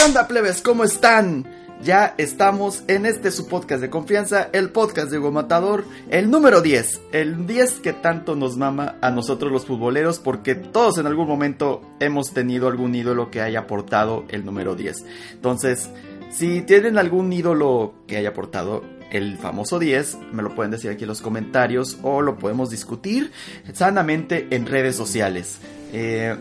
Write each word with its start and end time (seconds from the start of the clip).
¿Qué 0.00 0.06
onda, 0.06 0.26
plebes? 0.26 0.62
¿Cómo 0.62 0.84
están? 0.84 1.44
Ya 1.82 2.14
estamos 2.16 2.84
en 2.88 3.04
este 3.04 3.30
su 3.30 3.46
podcast 3.48 3.82
de 3.82 3.90
confianza, 3.90 4.48
el 4.54 4.70
podcast 4.70 5.10
de 5.10 5.18
Hugo 5.18 5.30
Matador, 5.30 5.84
el 6.08 6.30
número 6.30 6.62
10. 6.62 7.02
El 7.12 7.46
10 7.46 7.80
que 7.80 7.92
tanto 7.92 8.34
nos 8.34 8.56
mama 8.56 8.96
a 9.02 9.10
nosotros 9.10 9.52
los 9.52 9.66
futboleros 9.66 10.18
porque 10.18 10.54
todos 10.54 10.96
en 10.96 11.06
algún 11.06 11.28
momento 11.28 11.82
hemos 12.00 12.32
tenido 12.32 12.66
algún 12.68 12.94
ídolo 12.94 13.30
que 13.30 13.42
haya 13.42 13.60
aportado 13.60 14.24
el 14.30 14.46
número 14.46 14.74
10. 14.74 15.04
Entonces, 15.32 15.90
si 16.30 16.62
tienen 16.62 16.96
algún 16.96 17.30
ídolo 17.30 17.92
que 18.06 18.16
haya 18.16 18.30
aportado 18.30 18.82
el 19.10 19.36
famoso 19.36 19.78
10, 19.78 20.16
me 20.32 20.42
lo 20.42 20.54
pueden 20.54 20.70
decir 20.70 20.90
aquí 20.90 21.04
en 21.04 21.08
los 21.08 21.20
comentarios 21.20 21.98
o 22.02 22.22
lo 22.22 22.38
podemos 22.38 22.70
discutir 22.70 23.32
sanamente 23.74 24.46
en 24.50 24.64
redes 24.64 24.96
sociales. 24.96 25.58
Eh, 25.92 26.36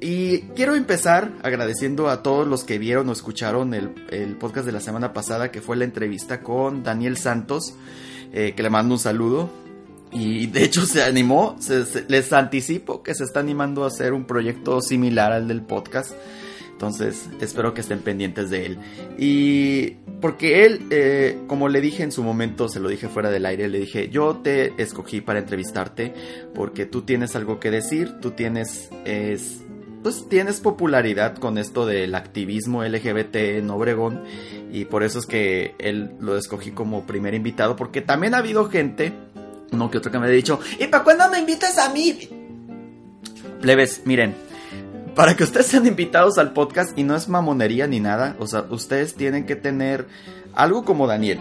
y 0.00 0.40
quiero 0.54 0.74
empezar 0.74 1.32
agradeciendo 1.42 2.08
a 2.08 2.22
todos 2.22 2.46
los 2.46 2.64
que 2.64 2.78
vieron 2.78 3.08
o 3.08 3.12
escucharon 3.12 3.74
el, 3.74 4.36
podcast 4.38 4.66
de 4.66 4.72
la 4.72 4.80
semana 4.80 5.12
pasada, 5.12 5.50
que 5.50 5.60
fue 5.60 5.76
la 5.76 5.84
entrevista 5.84 6.42
con 6.42 6.82
Daniel 6.82 7.16
Santos, 7.16 7.74
eh, 8.32 8.52
que 8.56 8.62
le 8.62 8.70
mando 8.70 8.94
un 8.94 9.00
saludo. 9.00 9.50
Y 10.12 10.46
de 10.46 10.62
hecho 10.62 10.86
se 10.86 11.02
animó, 11.02 11.56
les 12.08 12.32
anticipo 12.32 13.02
que 13.02 13.14
se 13.14 13.24
está 13.24 13.40
animando 13.40 13.84
a 13.84 13.88
hacer 13.88 14.12
un 14.12 14.26
proyecto 14.26 14.80
similar 14.80 15.32
al 15.32 15.48
del 15.48 15.62
podcast. 15.62 16.12
Entonces 16.70 17.28
espero 17.40 17.72
que 17.72 17.80
estén 17.80 18.00
pendientes 18.00 18.50
de 18.50 18.66
él. 18.66 18.78
Y 19.16 19.90
porque 20.20 20.66
él, 20.66 20.86
eh, 20.90 21.38
como 21.46 21.68
le 21.68 21.80
dije 21.80 22.02
en 22.02 22.12
su 22.12 22.22
momento, 22.22 22.68
se 22.68 22.80
lo 22.80 22.88
dije 22.88 23.08
fuera 23.08 23.30
del 23.30 23.46
aire, 23.46 23.68
le 23.68 23.78
dije, 23.78 24.08
yo 24.08 24.36
te 24.42 24.74
escogí 24.82 25.20
para 25.20 25.38
entrevistarte 25.38 26.12
porque 26.54 26.84
tú 26.84 27.02
tienes 27.02 27.34
algo 27.36 27.58
que 27.58 27.70
decir, 27.70 28.20
tú 28.20 28.32
tienes... 28.32 28.90
Es, 29.04 29.63
pues 30.04 30.28
tienes 30.28 30.60
popularidad 30.60 31.38
con 31.38 31.56
esto 31.56 31.86
del 31.86 32.14
activismo 32.14 32.84
LGBT 32.84 33.36
en 33.36 33.70
Obregón 33.70 34.22
y 34.70 34.84
por 34.84 35.02
eso 35.02 35.18
es 35.18 35.24
que 35.24 35.74
él 35.78 36.14
lo 36.20 36.36
escogí 36.36 36.72
como 36.72 37.06
primer 37.06 37.32
invitado 37.32 37.74
porque 37.74 38.02
también 38.02 38.34
ha 38.34 38.38
habido 38.38 38.68
gente, 38.68 39.14
uno 39.72 39.90
que 39.90 39.96
otro 39.96 40.12
que 40.12 40.18
me 40.18 40.26
ha 40.26 40.30
dicho, 40.30 40.60
¿y 40.78 40.88
para 40.88 41.04
cuándo 41.04 41.30
me 41.30 41.38
invitas 41.38 41.78
a 41.78 41.88
mí? 41.88 42.28
Plebes, 43.62 44.02
miren, 44.04 44.34
para 45.14 45.36
que 45.36 45.44
ustedes 45.44 45.68
sean 45.68 45.86
invitados 45.86 46.36
al 46.36 46.52
podcast 46.52 46.98
y 46.98 47.02
no 47.02 47.16
es 47.16 47.30
mamonería 47.30 47.86
ni 47.86 47.98
nada, 47.98 48.36
o 48.38 48.46
sea, 48.46 48.66
ustedes 48.68 49.14
tienen 49.14 49.46
que 49.46 49.56
tener 49.56 50.06
algo 50.52 50.84
como 50.84 51.06
Daniel. 51.06 51.40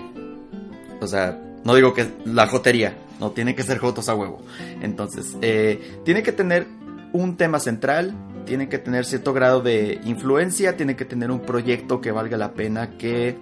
O 1.02 1.08
sea, 1.08 1.38
no 1.66 1.76
digo 1.76 1.94
que 1.94 2.08
la 2.24 2.48
jotería, 2.48 2.96
no 3.20 3.32
tiene 3.32 3.56
que 3.56 3.64
ser 3.64 3.80
jotos 3.80 4.08
a 4.08 4.16
huevo. 4.16 4.42
Entonces, 4.82 5.36
eh, 5.42 6.00
tiene 6.06 6.24
que 6.24 6.32
tener 6.32 6.66
un 7.12 7.36
tema 7.36 7.60
central, 7.60 8.16
tiene 8.46 8.70
que 8.70 8.78
tener 8.78 9.06
cierto 9.06 9.34
grado 9.34 9.62
de 9.62 10.00
influencia, 10.06 10.78
tiene 10.78 10.96
que 10.96 11.06
tener 11.06 11.32
un 11.32 11.42
proyecto 11.42 12.02
que 12.02 12.12
valga 12.12 12.38
la 12.38 12.54
pena 12.54 12.98
que 12.98 13.38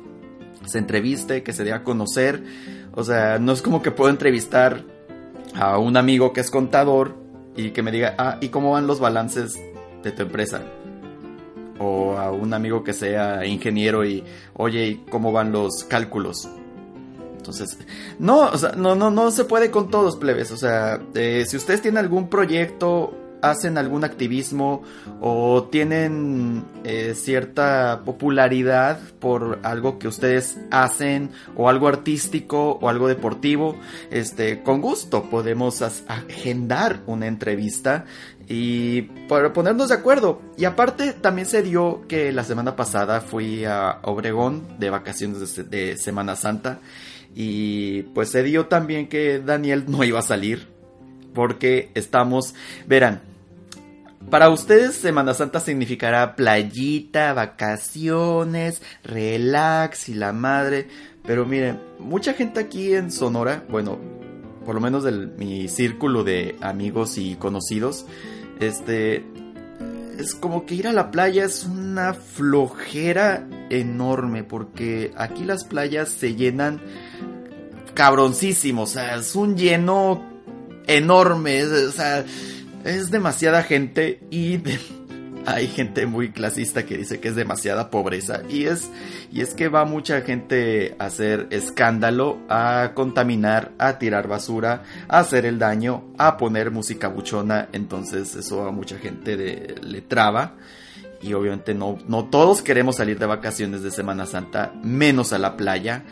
se 0.66 0.78
entreviste, 0.78 1.44
que 1.44 1.54
se 1.54 1.64
dé 1.64 1.74
a 1.74 1.84
conocer. 1.84 2.44
O 2.94 3.04
sea, 3.04 3.40
no 3.40 3.52
es 3.52 3.62
como 3.62 3.82
que 3.82 3.92
puedo 3.92 4.10
entrevistar 4.10 4.84
a 5.56 5.78
un 5.78 5.98
amigo 5.98 6.34
que 6.34 6.42
es 6.42 6.52
contador 6.52 7.16
y 7.56 7.72
que 7.72 7.84
me 7.84 7.92
diga, 7.92 8.16
ah, 8.18 8.38
¿y 8.42 8.50
cómo 8.50 8.72
van 8.72 8.88
los 8.88 9.00
balances 9.00 9.60
de 10.04 10.12
tu 10.12 10.24
empresa? 10.24 10.62
O 11.80 12.18
a 12.18 12.32
un 12.32 12.54
amigo 12.54 12.84
que 12.84 12.94
sea 12.94 13.46
ingeniero 13.46 14.06
y, 14.06 14.24
oye, 14.54 14.88
¿y 14.88 14.96
cómo 15.10 15.32
van 15.32 15.52
los 15.52 15.84
cálculos? 15.86 16.48
Entonces, 17.38 17.78
no, 18.20 18.50
o 18.50 18.58
sea, 18.58 18.74
no, 18.74 18.96
no, 18.96 19.10
no 19.10 19.32
se 19.32 19.46
puede 19.46 19.72
con 19.72 19.90
todos, 19.90 20.16
plebes. 20.16 20.52
O 20.52 20.58
sea, 20.58 21.02
eh, 21.16 21.44
si 21.48 21.58
ustedes 21.58 21.82
tienen 21.82 21.98
algún 21.98 22.30
proyecto 22.30 23.18
hacen 23.42 23.78
algún 23.78 24.04
activismo 24.04 24.84
o 25.20 25.64
tienen 25.72 26.64
eh, 26.84 27.14
cierta 27.16 28.02
popularidad 28.06 29.00
por 29.20 29.60
algo 29.64 30.00
que 30.00 30.08
ustedes 30.08 30.60
hacen 30.72 31.32
o 31.56 31.70
algo 31.70 31.88
artístico 31.88 32.80
o 32.82 32.90
algo 32.90 33.08
deportivo, 33.08 33.78
este, 34.10 34.64
con 34.64 34.82
gusto 34.82 35.30
podemos 35.30 35.82
agendar 35.82 37.02
una 37.08 37.28
entrevista 37.28 38.06
y 38.48 39.04
para 39.30 39.54
ponernos 39.54 39.90
de 39.90 39.96
acuerdo. 39.96 40.42
Y 40.58 40.66
aparte 40.66 41.14
también 41.14 41.48
se 41.48 41.64
dio 41.64 42.06
que 42.08 42.32
la 42.32 42.44
semana 42.44 42.76
pasada 42.76 43.22
fui 43.22 43.66
a 43.66 44.00
Obregón 44.04 44.80
de 44.80 44.90
vacaciones 44.90 45.56
de, 45.56 45.64
de 45.64 45.98
Semana 45.98 46.36
Santa 46.36 46.80
y 47.34 48.04
pues 48.14 48.30
se 48.30 48.44
dio 48.44 48.66
también 48.68 49.08
que 49.08 49.40
Daniel 49.40 49.86
no 49.88 50.04
iba 50.04 50.20
a 50.20 50.24
salir 50.24 50.68
porque 51.34 51.92
estamos, 51.94 52.56
verán, 52.88 53.22
para 54.32 54.50
ustedes 54.50 54.96
Semana 54.96 55.34
Santa 55.34 55.60
significará 55.60 56.36
playita, 56.36 57.34
vacaciones, 57.34 58.82
relax 59.04 60.10
y 60.10 60.16
la 60.16 60.32
madre. 60.32 60.88
Pero 61.24 61.46
miren, 61.46 61.80
mucha 62.00 62.34
gente 62.34 62.62
aquí 62.62 62.94
en 62.94 63.12
Sonora, 63.12 63.64
bueno, 63.70 64.00
por 64.66 64.74
lo 64.74 64.82
menos 64.82 65.04
de 65.04 65.12
mi 65.12 65.68
círculo 65.68 66.24
de 66.24 66.56
amigos 66.62 67.18
y 67.18 67.36
conocidos, 67.36 68.06
este, 68.60 69.26
es 70.18 70.34
como 70.34 70.66
que 70.66 70.76
ir 70.76 70.88
a 70.88 70.94
la 70.94 71.12
playa 71.12 71.46
es 71.46 71.66
una 71.66 72.14
flojera 72.14 73.48
enorme 73.70 74.44
porque 74.44 75.12
aquí 75.18 75.44
las 75.44 75.66
playas 75.66 76.10
se 76.10 76.36
llenan 76.36 76.82
cabroncísimo, 77.94 78.84
o 78.84 78.88
sea, 78.88 79.18
es 79.18 79.36
un 79.36 79.58
lleno 79.58 80.24
enorme, 80.88 81.64
o 81.66 81.92
sea, 81.92 82.26
es 82.84 83.12
demasiada 83.12 83.64
gente 83.64 84.20
y 84.30 84.60
hay 85.46 85.68
gente 85.68 86.06
muy 86.06 86.32
clasista 86.32 86.86
que 86.86 86.98
dice 86.98 87.20
que 87.20 87.30
es 87.30 87.36
demasiada 87.36 87.90
pobreza 87.90 88.42
y 88.50 88.66
es 88.66 88.90
y 89.32 89.42
es 89.42 89.54
que 89.54 89.70
va 89.70 89.86
mucha 89.86 90.22
gente 90.22 90.96
a 91.00 91.06
hacer 91.06 91.48
escándalo, 91.52 92.40
a 92.50 92.92
contaminar, 92.94 93.72
a 93.78 93.98
tirar 93.98 94.28
basura, 94.28 94.84
a 95.08 95.20
hacer 95.20 95.46
el 95.46 95.58
daño, 95.58 96.04
a 96.18 96.38
poner 96.38 96.72
música 96.72 97.08
buchona, 97.08 97.70
entonces 97.72 98.36
eso 98.36 98.68
a 98.68 98.72
mucha 98.72 98.98
gente 98.98 99.38
le 99.82 100.02
traba. 100.02 100.56
Y 101.24 101.34
obviamente 101.34 101.76
no 101.76 102.00
no 102.08 102.26
todos 102.26 102.64
queremos 102.64 102.96
salir 102.96 103.20
de 103.20 103.28
vacaciones 103.28 103.84
de 103.84 103.92
Semana 103.92 104.26
Santa, 104.26 104.74
menos 104.84 105.34
a 105.34 105.38
la 105.38 105.56
playa 105.56 106.04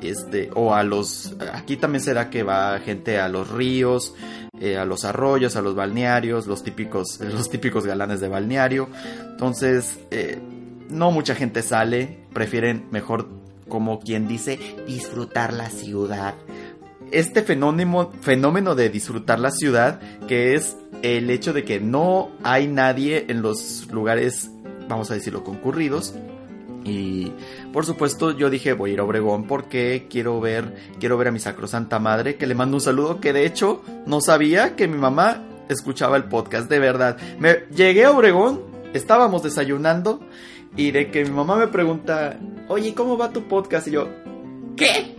este, 0.00 0.50
o 0.54 0.74
a 0.74 0.82
los, 0.82 1.34
aquí 1.52 1.76
también 1.76 2.02
será 2.02 2.30
que 2.30 2.42
va 2.42 2.78
gente 2.80 3.18
a 3.18 3.28
los 3.28 3.50
ríos, 3.50 4.14
eh, 4.60 4.76
a 4.76 4.84
los 4.84 5.04
arroyos, 5.04 5.56
a 5.56 5.62
los 5.62 5.74
balnearios, 5.74 6.46
los 6.46 6.62
típicos, 6.62 7.20
los 7.20 7.50
típicos 7.50 7.86
galanes 7.86 8.20
de 8.20 8.28
balneario. 8.28 8.88
Entonces, 9.30 9.98
eh, 10.10 10.40
no 10.88 11.10
mucha 11.10 11.34
gente 11.34 11.62
sale, 11.62 12.18
prefieren 12.32 12.86
mejor, 12.90 13.28
como 13.68 14.00
quien 14.00 14.28
dice, 14.28 14.58
disfrutar 14.86 15.52
la 15.52 15.70
ciudad. 15.70 16.34
Este 17.10 17.42
fenómeno, 17.42 18.12
fenómeno 18.20 18.74
de 18.74 18.90
disfrutar 18.90 19.38
la 19.40 19.50
ciudad, 19.50 20.00
que 20.26 20.54
es 20.54 20.76
el 21.02 21.30
hecho 21.30 21.52
de 21.52 21.64
que 21.64 21.80
no 21.80 22.30
hay 22.42 22.68
nadie 22.68 23.26
en 23.28 23.40
los 23.40 23.88
lugares, 23.90 24.50
vamos 24.88 25.10
a 25.10 25.14
decirlo, 25.14 25.42
concurridos, 25.42 26.14
y 26.88 27.32
por 27.72 27.84
supuesto 27.84 28.36
yo 28.36 28.50
dije 28.50 28.72
voy 28.72 28.90
a 28.90 28.92
ir 28.94 29.00
a 29.00 29.04
Obregón 29.04 29.46
porque 29.46 30.06
quiero 30.08 30.40
ver, 30.40 30.74
quiero 30.98 31.16
ver 31.16 31.28
a 31.28 31.32
mi 31.32 31.38
sacrosanta 31.38 31.98
madre, 31.98 32.36
que 32.36 32.46
le 32.46 32.54
mando 32.54 32.76
un 32.76 32.80
saludo, 32.80 33.20
que 33.20 33.32
de 33.32 33.44
hecho 33.44 33.82
no 34.06 34.20
sabía 34.20 34.76
que 34.76 34.88
mi 34.88 34.98
mamá 34.98 35.44
escuchaba 35.68 36.16
el 36.16 36.24
podcast, 36.24 36.70
de 36.70 36.78
verdad. 36.78 37.18
Me 37.38 37.64
llegué 37.74 38.04
a 38.04 38.10
Obregón, 38.10 38.62
estábamos 38.94 39.42
desayunando 39.42 40.20
y 40.76 40.90
de 40.90 41.10
que 41.10 41.24
mi 41.24 41.30
mamá 41.30 41.56
me 41.56 41.68
pregunta, 41.68 42.38
oye, 42.68 42.94
¿cómo 42.94 43.18
va 43.18 43.32
tu 43.32 43.48
podcast? 43.48 43.88
Y 43.88 43.92
yo, 43.92 44.08
¿qué? 44.76 45.17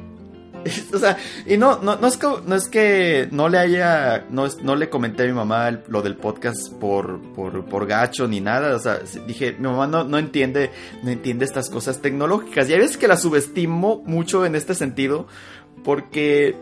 o 0.94 0.98
sea, 0.98 1.18
y 1.46 1.58
no, 1.58 1.80
no, 1.82 1.96
no, 1.96 2.08
es 2.08 2.18
que, 2.18 2.28
no 2.46 2.56
es 2.56 2.68
que 2.68 3.28
no 3.32 3.50
le 3.50 3.58
haya, 3.58 4.26
no, 4.30 4.46
no 4.62 4.76
le 4.76 4.90
comenté 4.90 5.24
a 5.24 5.28
mi 5.28 5.34
mamá 5.34 5.72
lo 5.88 6.02
del 6.02 6.16
podcast 6.16 6.72
por, 6.74 7.22
por, 7.34 7.66
por 7.66 7.88
gacho 7.88 8.28
ni 8.28 8.42
nada, 8.42 8.76
o 8.76 8.80
sea, 8.80 9.00
dije, 9.28 9.54
mi 9.54 9.68
mamá 9.68 9.88
no, 9.88 10.04
no 10.04 10.18
entiende, 10.18 10.72
no 11.04 11.12
entiende 11.12 11.46
estas 11.46 11.70
cosas 11.70 12.02
tecnológicas. 12.02 12.70
Y 12.70 12.74
hay 12.74 12.80
veces 12.80 12.98
que 12.98 13.08
la 13.08 13.18
subestimo 13.18 14.04
mucho 14.06 14.46
en 14.46 14.56
este 14.56 14.76
sentido, 14.76 15.28
porque 15.84 16.56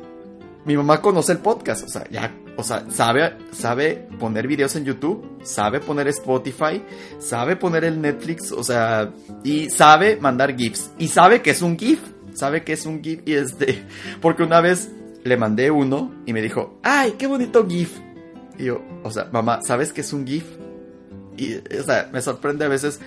mi 0.65 0.75
mamá 0.75 1.01
conoce 1.01 1.31
el 1.31 1.39
podcast, 1.39 1.85
o 1.85 1.89
sea, 1.89 2.07
ya, 2.09 2.35
o 2.57 2.63
sea, 2.63 2.85
sabe, 2.89 3.37
sabe 3.51 4.07
poner 4.19 4.47
videos 4.47 4.75
en 4.75 4.85
YouTube, 4.85 5.39
sabe 5.43 5.79
poner 5.79 6.07
Spotify, 6.09 6.83
sabe 7.19 7.55
poner 7.55 7.85
el 7.85 8.01
Netflix, 8.01 8.51
o 8.51 8.63
sea, 8.63 9.11
y 9.43 9.69
sabe 9.69 10.17
mandar 10.17 10.55
GIFs, 10.55 10.91
y 10.97 11.07
sabe 11.07 11.41
que 11.41 11.51
es 11.51 11.61
un 11.61 11.77
GIF 11.77 11.99
sabe 12.37 12.63
que 12.63 12.73
es 12.73 12.85
un 12.85 13.03
GIF 13.03 13.21
y 13.25 13.33
este, 13.33 13.83
porque 14.21 14.43
una 14.43 14.61
vez 14.61 14.91
le 15.23 15.37
mandé 15.37 15.71
uno 15.71 16.13
y 16.25 16.33
me 16.33 16.41
dijo, 16.41 16.79
ay, 16.83 17.15
qué 17.17 17.27
bonito 17.27 17.67
GIF. 17.67 17.97
Y 18.57 18.65
yo, 18.65 18.81
o 19.03 19.11
sea, 19.11 19.29
mamá, 19.31 19.59
¿sabes 19.63 19.93
que 19.93 20.01
es 20.01 20.13
un 20.13 20.25
GIF? 20.25 20.45
Y, 21.37 21.55
o 21.55 21.83
sea, 21.83 22.09
me 22.11 22.21
sorprende 22.21 22.65
a 22.65 22.67
veces, 22.67 22.99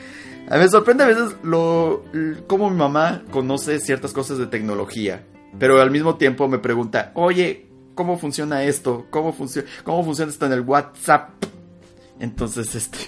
me 0.49 0.69
sorprende 0.69 1.05
a 1.05 1.09
veces 1.09 1.37
lo, 1.43 2.05
cómo 2.47 2.71
mi 2.71 2.77
mamá 2.77 3.23
conoce 3.31 3.81
ciertas 3.81 4.13
cosas 4.13 4.39
de 4.39 4.47
tecnología, 4.47 5.25
pero 5.59 5.81
al 5.81 5.91
mismo 5.91 6.17
tiempo 6.17 6.49
me 6.49 6.59
pregunta, 6.59 7.11
oye, 7.15 7.67
¿cómo 7.95 8.19
funciona 8.19 8.63
esto? 8.65 9.07
¿Cómo, 9.11 9.33
funciona 9.33 9.69
cómo 9.85 10.05
funciona 10.05 10.31
esto 10.31 10.47
en 10.47 10.53
el 10.53 10.61
WhatsApp? 10.61 11.31
Entonces, 12.21 12.75
este, 12.75 12.99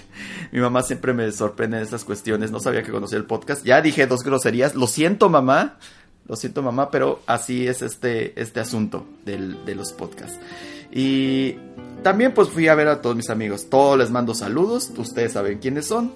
mi 0.51 0.59
mamá 0.59 0.81
siempre 0.81 1.13
me 1.13 1.31
sorprende 1.31 1.77
en 1.77 1.83
estas 1.83 2.03
cuestiones. 2.03 2.51
No 2.51 2.59
sabía 2.59 2.81
que 2.81 2.91
conocía 2.91 3.19
el 3.19 3.25
podcast. 3.25 3.63
Ya 3.63 3.79
dije 3.81 4.07
dos 4.07 4.23
groserías. 4.23 4.75
Lo 4.75 4.87
siento, 4.87 5.29
mamá. 5.29 5.77
Lo 6.27 6.35
siento 6.35 6.61
mamá, 6.61 6.89
pero 6.89 7.21
así 7.25 7.67
es 7.67 7.81
este, 7.81 8.39
este 8.41 8.59
asunto 8.59 9.05
de 9.25 9.75
los 9.75 9.91
podcasts. 9.93 10.39
Y 10.91 11.57
también 12.03 12.33
pues 12.33 12.49
fui 12.49 12.67
a 12.67 12.75
ver 12.75 12.87
a 12.87 13.01
todos 13.01 13.15
mis 13.15 13.29
amigos. 13.29 13.69
Todos 13.69 13.97
les 13.97 14.11
mando 14.11 14.35
saludos, 14.35 14.91
ustedes 14.97 15.33
saben 15.33 15.57
quiénes 15.59 15.87
son. 15.87 16.13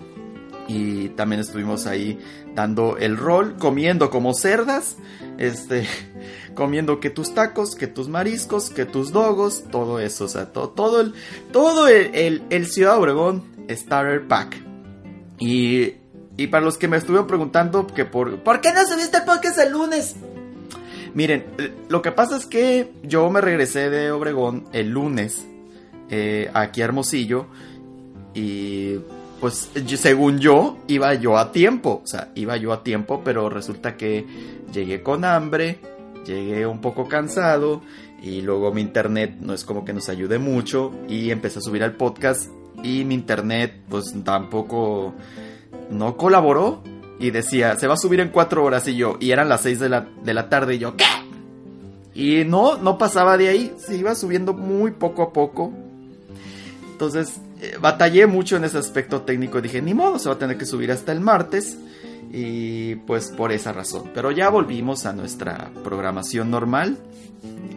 Y 0.67 1.09
también 1.09 1.39
estuvimos 1.39 1.87
ahí 1.87 2.19
dando 2.53 2.97
el 2.97 3.17
rol, 3.17 3.55
comiendo 3.57 4.09
como 4.09 4.33
cerdas, 4.33 4.97
este, 5.37 5.87
comiendo 6.55 6.99
que 6.99 7.09
tus 7.09 7.33
tacos, 7.33 7.75
que 7.75 7.87
tus 7.87 8.09
mariscos, 8.09 8.69
que 8.69 8.85
tus 8.85 9.11
dogos, 9.11 9.63
todo 9.71 9.99
eso, 9.99 10.25
o 10.25 10.27
sea, 10.27 10.51
todo, 10.51 10.69
todo 10.69 11.01
el, 11.01 11.13
todo 11.53 11.87
el, 11.87 12.13
el, 12.13 12.43
el 12.49 12.67
Ciudad 12.67 12.97
Obregón 12.97 13.45
Starter 13.69 14.27
Pack. 14.27 14.57
Y 15.39 15.93
y 16.37 16.47
para 16.47 16.63
los 16.63 16.77
que 16.77 16.87
me 16.87 16.97
estuvieron 16.97 17.27
preguntando 17.27 17.87
que 17.87 18.05
por, 18.05 18.37
¿por 18.39 18.61
qué 18.61 18.71
no 18.71 18.85
subiste 18.85 19.17
el 19.17 19.23
podcast 19.23 19.59
el 19.59 19.71
lunes? 19.71 20.15
Miren, 21.13 21.45
eh, 21.57 21.73
lo 21.89 22.01
que 22.03 22.11
pasa 22.11 22.37
es 22.37 22.45
que 22.45 22.91
yo 23.03 23.29
me 23.31 23.41
regresé 23.41 23.89
de 23.89 24.11
Obregón 24.11 24.65
el 24.71 24.89
lunes 24.91 25.47
eh, 26.09 26.49
aquí 26.53 26.81
a 26.81 26.85
Hermosillo 26.85 27.47
y 28.35 28.97
pues 29.41 29.71
según 29.97 30.39
yo 30.39 30.77
iba 30.87 31.13
yo 31.15 31.37
a 31.37 31.51
tiempo, 31.51 32.01
o 32.03 32.07
sea, 32.07 32.29
iba 32.35 32.55
yo 32.57 32.71
a 32.71 32.83
tiempo, 32.83 33.21
pero 33.23 33.49
resulta 33.49 33.97
que 33.97 34.25
llegué 34.71 35.01
con 35.01 35.25
hambre, 35.25 35.79
llegué 36.25 36.67
un 36.67 36.81
poco 36.81 37.07
cansado 37.07 37.81
y 38.21 38.41
luego 38.41 38.71
mi 38.73 38.81
internet 38.81 39.35
no 39.39 39.53
es 39.53 39.63
como 39.63 39.85
que 39.85 39.93
nos 39.93 40.09
ayude 40.09 40.37
mucho 40.39 40.91
y 41.07 41.31
empecé 41.31 41.59
a 41.59 41.61
subir 41.61 41.83
al 41.83 41.93
podcast 41.93 42.49
y 42.83 43.03
mi 43.05 43.15
internet 43.15 43.73
pues 43.89 44.13
tampoco 44.23 45.13
no 45.89 46.17
colaboró 46.17 46.81
y 47.19 47.31
decía, 47.31 47.75
se 47.77 47.87
va 47.87 47.95
a 47.95 47.97
subir 47.97 48.19
en 48.19 48.29
cuatro 48.29 48.63
horas 48.63 48.87
y 48.87 48.95
yo, 48.95 49.17
y 49.19 49.31
eran 49.31 49.49
las 49.49 49.61
seis 49.61 49.79
de 49.79 49.89
la, 49.89 50.07
de 50.23 50.33
la 50.33 50.49
tarde 50.49 50.75
y 50.75 50.79
yo, 50.79 50.95
¿qué? 50.95 51.05
Y 52.13 52.45
no, 52.45 52.77
no 52.77 52.97
pasaba 52.97 53.37
de 53.37 53.49
ahí, 53.49 53.73
se 53.77 53.95
iba 53.95 54.15
subiendo 54.15 54.53
muy 54.53 54.91
poco 54.91 55.21
a 55.23 55.33
poco. 55.33 55.71
Entonces, 56.91 57.39
eh, 57.61 57.77
batallé 57.79 58.25
mucho 58.25 58.55
en 58.55 58.63
ese 58.63 58.77
aspecto 58.77 59.21
técnico, 59.21 59.61
dije, 59.61 59.81
ni 59.81 59.93
modo, 59.93 60.17
se 60.17 60.29
va 60.29 60.35
a 60.35 60.39
tener 60.39 60.57
que 60.57 60.65
subir 60.65 60.91
hasta 60.91 61.11
el 61.11 61.19
martes. 61.19 61.77
Y 62.31 62.95
pues 62.95 63.31
por 63.31 63.53
esa 63.53 63.71
razón. 63.71 64.11
Pero 64.13 64.31
ya 64.31 64.49
volvimos 64.49 65.05
a 65.05 65.13
nuestra 65.13 65.71
programación 65.83 66.51
normal. 66.51 66.97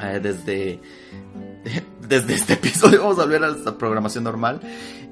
Eh, 0.02 0.18
desde 0.20 0.80
desde 2.08 2.34
este 2.34 2.54
episodio 2.54 3.02
vamos 3.02 3.18
a 3.18 3.22
volver 3.22 3.44
a 3.44 3.48
nuestra 3.48 3.76
programación 3.76 4.24
normal. 4.24 4.60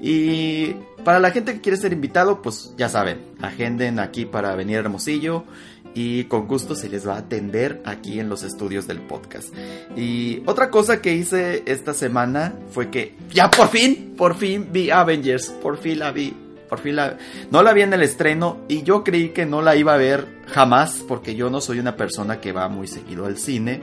Y 0.01 0.75
para 1.03 1.19
la 1.19 1.31
gente 1.31 1.53
que 1.53 1.61
quiere 1.61 1.77
ser 1.77 1.93
invitado, 1.93 2.41
pues 2.41 2.73
ya 2.77 2.89
saben, 2.89 3.19
agenden 3.41 3.99
aquí 3.99 4.25
para 4.25 4.55
venir 4.55 4.77
a 4.77 4.79
Hermosillo 4.81 5.45
y 5.93 6.25
con 6.25 6.47
gusto 6.47 6.75
se 6.75 6.89
les 6.89 7.07
va 7.07 7.15
a 7.15 7.19
atender 7.19 7.81
aquí 7.85 8.19
en 8.19 8.29
los 8.29 8.43
estudios 8.43 8.87
del 8.87 9.01
podcast. 9.01 9.53
Y 9.95 10.43
otra 10.45 10.69
cosa 10.69 11.01
que 11.01 11.13
hice 11.13 11.63
esta 11.65 11.93
semana 11.93 12.53
fue 12.71 12.89
que 12.89 13.15
ya 13.31 13.49
por 13.49 13.69
fin, 13.69 14.13
por 14.17 14.35
fin 14.35 14.69
vi 14.71 14.91
Avengers, 14.91 15.49
por 15.61 15.77
fin 15.77 15.99
la 15.99 16.11
vi. 16.11 16.35
Por 16.69 16.79
fin 16.79 16.95
la... 16.95 17.17
No 17.49 17.63
la 17.63 17.73
vi 17.73 17.81
en 17.81 17.93
el 17.93 18.03
estreno 18.03 18.59
y 18.67 18.83
yo 18.83 19.03
creí 19.03 19.29
que 19.29 19.47
no 19.47 19.63
la 19.63 19.75
iba 19.75 19.95
a 19.95 19.97
ver 19.97 20.27
jamás 20.45 21.03
porque 21.07 21.33
yo 21.33 21.49
no 21.49 21.61
soy 21.61 21.79
una 21.79 21.95
persona 21.95 22.39
que 22.39 22.51
va 22.51 22.69
muy 22.69 22.85
seguido 22.85 23.25
al 23.25 23.37
cine. 23.37 23.81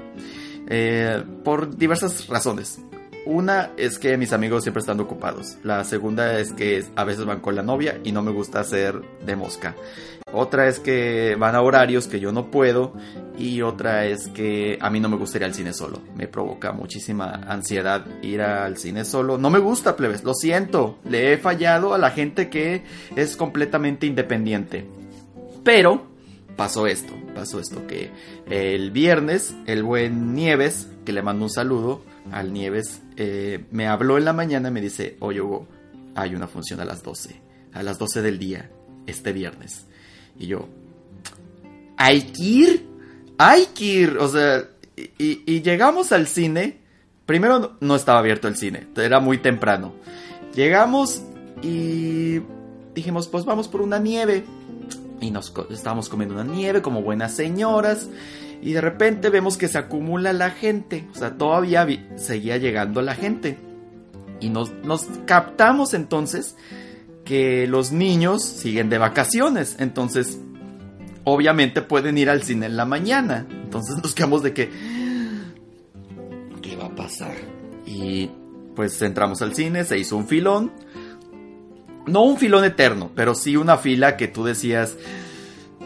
Eh, 0.69 1.23
por 1.45 1.77
diversas 1.77 2.29
razones. 2.29 2.79
Una 3.27 3.73
es 3.77 3.99
que 3.99 4.17
mis 4.17 4.33
amigos 4.33 4.63
siempre 4.63 4.79
están 4.79 5.01
ocupados. 5.01 5.59
La 5.65 5.83
segunda 5.83 6.39
es 6.39 6.53
que 6.53 6.85
a 6.95 7.03
veces 7.03 7.25
van 7.25 7.41
con 7.41 7.57
la 7.57 7.63
novia 7.63 7.99
y 8.05 8.13
no 8.13 8.23
me 8.23 8.31
gusta 8.31 8.61
hacer 8.61 9.03
de 9.25 9.35
mosca. 9.35 9.75
Otra 10.33 10.69
es 10.69 10.79
que 10.79 11.35
van 11.37 11.57
a 11.57 11.63
horarios 11.63 12.07
que 12.07 12.21
yo 12.21 12.31
no 12.31 12.53
puedo. 12.53 12.93
Y 13.37 13.63
otra 13.63 14.07
es 14.07 14.29
que 14.29 14.79
a 14.81 14.91
mí 14.91 15.01
no 15.01 15.09
me 15.09 15.17
gusta 15.17 15.39
ir 15.39 15.45
al 15.45 15.55
cine 15.55 15.73
solo. 15.73 16.03
Me 16.15 16.29
provoca 16.29 16.71
muchísima 16.71 17.33
ansiedad 17.49 18.07
ir 18.23 18.43
al 18.43 18.77
cine 18.77 19.05
solo. 19.05 19.39
No 19.39 19.51
me 19.51 19.59
gusta, 19.59 19.97
plebes. 19.97 20.23
Lo 20.23 20.33
siento. 20.33 21.01
Le 21.05 21.33
he 21.33 21.37
fallado 21.37 21.95
a 21.95 21.99
la 21.99 22.13
gente 22.13 22.49
que 22.49 22.85
es 23.17 23.37
completamente 23.37 24.07
independiente. 24.07 24.87
Pero 25.65 26.07
pasó 26.55 26.87
esto. 26.87 27.13
Pasó 27.35 27.59
esto 27.59 27.89
que 27.89 28.13
el 28.49 28.93
viernes 28.93 29.57
el 29.67 29.83
buen 29.83 30.33
Nieves, 30.33 30.89
que 31.05 31.13
le 31.13 31.23
mando 31.23 31.47
un 31.47 31.51
saludo 31.51 32.03
al 32.31 32.53
Nieves, 32.53 33.03
eh, 33.17 33.65
me 33.71 33.87
habló 33.87 34.19
en 34.19 34.25
la 34.25 34.33
mañana 34.33 34.69
y 34.69 34.73
me 34.73 34.81
dice, 34.81 35.17
oye 35.21 35.41
Hugo, 35.41 35.67
hay 36.15 36.35
una 36.35 36.47
función 36.47 36.81
a 36.81 36.85
las 36.85 37.03
12, 37.03 37.41
a 37.73 37.83
las 37.83 37.99
12 37.99 38.23
del 38.23 38.39
día, 38.39 38.71
este 39.07 39.33
viernes. 39.33 39.87
Y 40.39 40.47
yo, 40.47 40.69
¿hay 41.97 42.23
que 42.23 42.43
ir? 42.43 42.87
¿Hay 43.39 43.67
que 43.75 43.85
ir? 43.85 44.19
O 44.19 44.29
sea, 44.29 44.69
y, 44.97 45.63
llegamos 45.63 46.13
al 46.13 46.27
cine. 46.27 46.79
Primero 47.27 47.77
no 47.81 47.97
estaba 47.97 48.21
abierto 48.21 48.49
el 48.49 48.57
cine, 48.57 48.87
era 48.97 49.19
muy 49.21 49.39
temprano. 49.39 49.95
Llegamos 50.55 51.23
y 51.61 52.41
dijimos, 52.95 53.29
pues 53.29 53.45
vamos 53.45 53.69
por 53.69 53.83
una 53.83 53.99
nieve. 53.99 54.45
Y 55.21 55.31
nos 55.31 55.53
estábamos 55.71 56.09
comiendo 56.09 56.35
una 56.35 56.45
nieve 56.45 56.83
como 56.83 57.03
buenas 57.03 57.35
señoras. 57.35 58.09
Y 58.63 58.73
de 58.73 58.81
repente 58.81 59.31
vemos 59.31 59.57
que 59.57 59.69
se 59.69 59.79
acumula 59.79 60.33
la 60.33 60.51
gente. 60.51 61.07
O 61.13 61.15
sea, 61.15 61.37
todavía 61.37 61.87
seguía 62.17 62.57
llegando 62.57 63.03
la 63.03 63.15
gente. 63.15 63.59
Y 64.41 64.51
nos, 64.51 64.73
captamos 65.27 65.95
entonces 65.95 66.57
que 67.25 67.67
los 67.67 67.93
niños 67.93 68.45
siguen 68.45 68.89
de 68.89 68.99
vacaciones. 68.99 69.77
Entonces, 69.79 70.39
obviamente 71.25 71.83
pueden 71.83 72.19
ir 72.19 72.31
al 72.31 72.43
cine 72.43 72.67
en 72.67 72.77
la 72.77 72.87
mañana. 72.87 73.47
Entonces 73.51 73.97
nos 74.03 74.15
quedamos 74.15 74.43
de 74.43 74.53
que... 74.53 74.71
¿Qué 76.63 76.77
va 76.77 76.87
a 76.87 76.95
pasar? 76.95 77.35
Y 77.87 78.31
pues 78.75 79.01
entramos 79.03 79.41
al 79.43 79.55
cine, 79.55 79.85
se 79.85 79.99
hizo 79.99 80.17
un 80.17 80.27
filón. 80.27 80.73
No 82.07 82.23
un 82.23 82.37
filón 82.37 82.65
eterno, 82.65 83.11
pero 83.15 83.35
sí 83.35 83.57
una 83.57 83.79
fila 83.79 84.17
que 84.17 84.29
tú 84.29 84.45
decías 84.45 84.97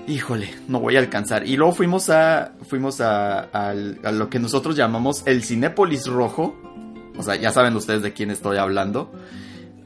híjole, 0.07 0.51
no 0.69 0.81
voy 0.81 0.97
a 0.97 1.01
alcanzar. 1.01 1.47
Y 1.47 1.57
luego 1.57 1.73
fuimos 1.73 2.11
a, 2.11 2.53
fuimos 2.69 3.01
a, 3.01 3.75
lo 3.75 4.31
que 4.31 4.39
nosotros 4.39 4.77
llamamos 4.77 5.23
el 5.27 5.45
Cinépolis 5.45 6.07
Rojo. 6.07 6.57
O 7.17 7.23
sea, 7.23 7.37
ya 7.37 7.53
saben 7.53 7.77
ustedes 7.77 8.03
de 8.03 8.13
quién 8.13 8.31
estoy 8.31 8.57
hablando. 8.59 9.13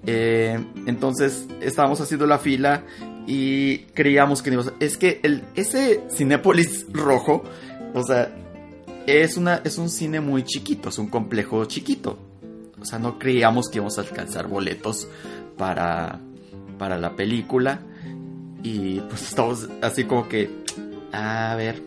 Eh, 0.06 0.62
entonces 0.86 1.46
estábamos 1.60 2.00
haciendo 2.00 2.26
la 2.26 2.38
fila 2.38 2.84
y 3.26 3.78
creíamos 3.94 4.42
que 4.42 4.58
Es 4.80 4.98
que 4.98 5.20
el, 5.22 5.42
ese 5.54 6.02
Cinépolis 6.10 6.86
Rojo, 6.92 7.42
o 7.94 8.02
sea, 8.02 8.30
es, 9.06 9.36
una, 9.36 9.60
es 9.64 9.78
un 9.78 9.88
cine 9.88 10.20
muy 10.20 10.44
chiquito, 10.44 10.88
es 10.88 10.98
un 10.98 11.08
complejo 11.08 11.64
chiquito. 11.64 12.18
O 12.80 12.84
sea, 12.84 12.98
no 12.98 13.18
creíamos 13.18 13.68
que 13.68 13.78
íbamos 13.78 13.98
a 13.98 14.02
alcanzar 14.02 14.46
boletos 14.46 15.08
para, 15.56 16.20
para 16.78 16.98
la 16.98 17.16
película. 17.16 17.80
Y 18.64 19.00
pues 19.00 19.28
estamos 19.28 19.68
así 19.82 20.04
como 20.04 20.26
que, 20.26 20.50
a 21.12 21.54
ver, 21.54 21.82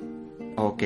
ok, 0.55 0.83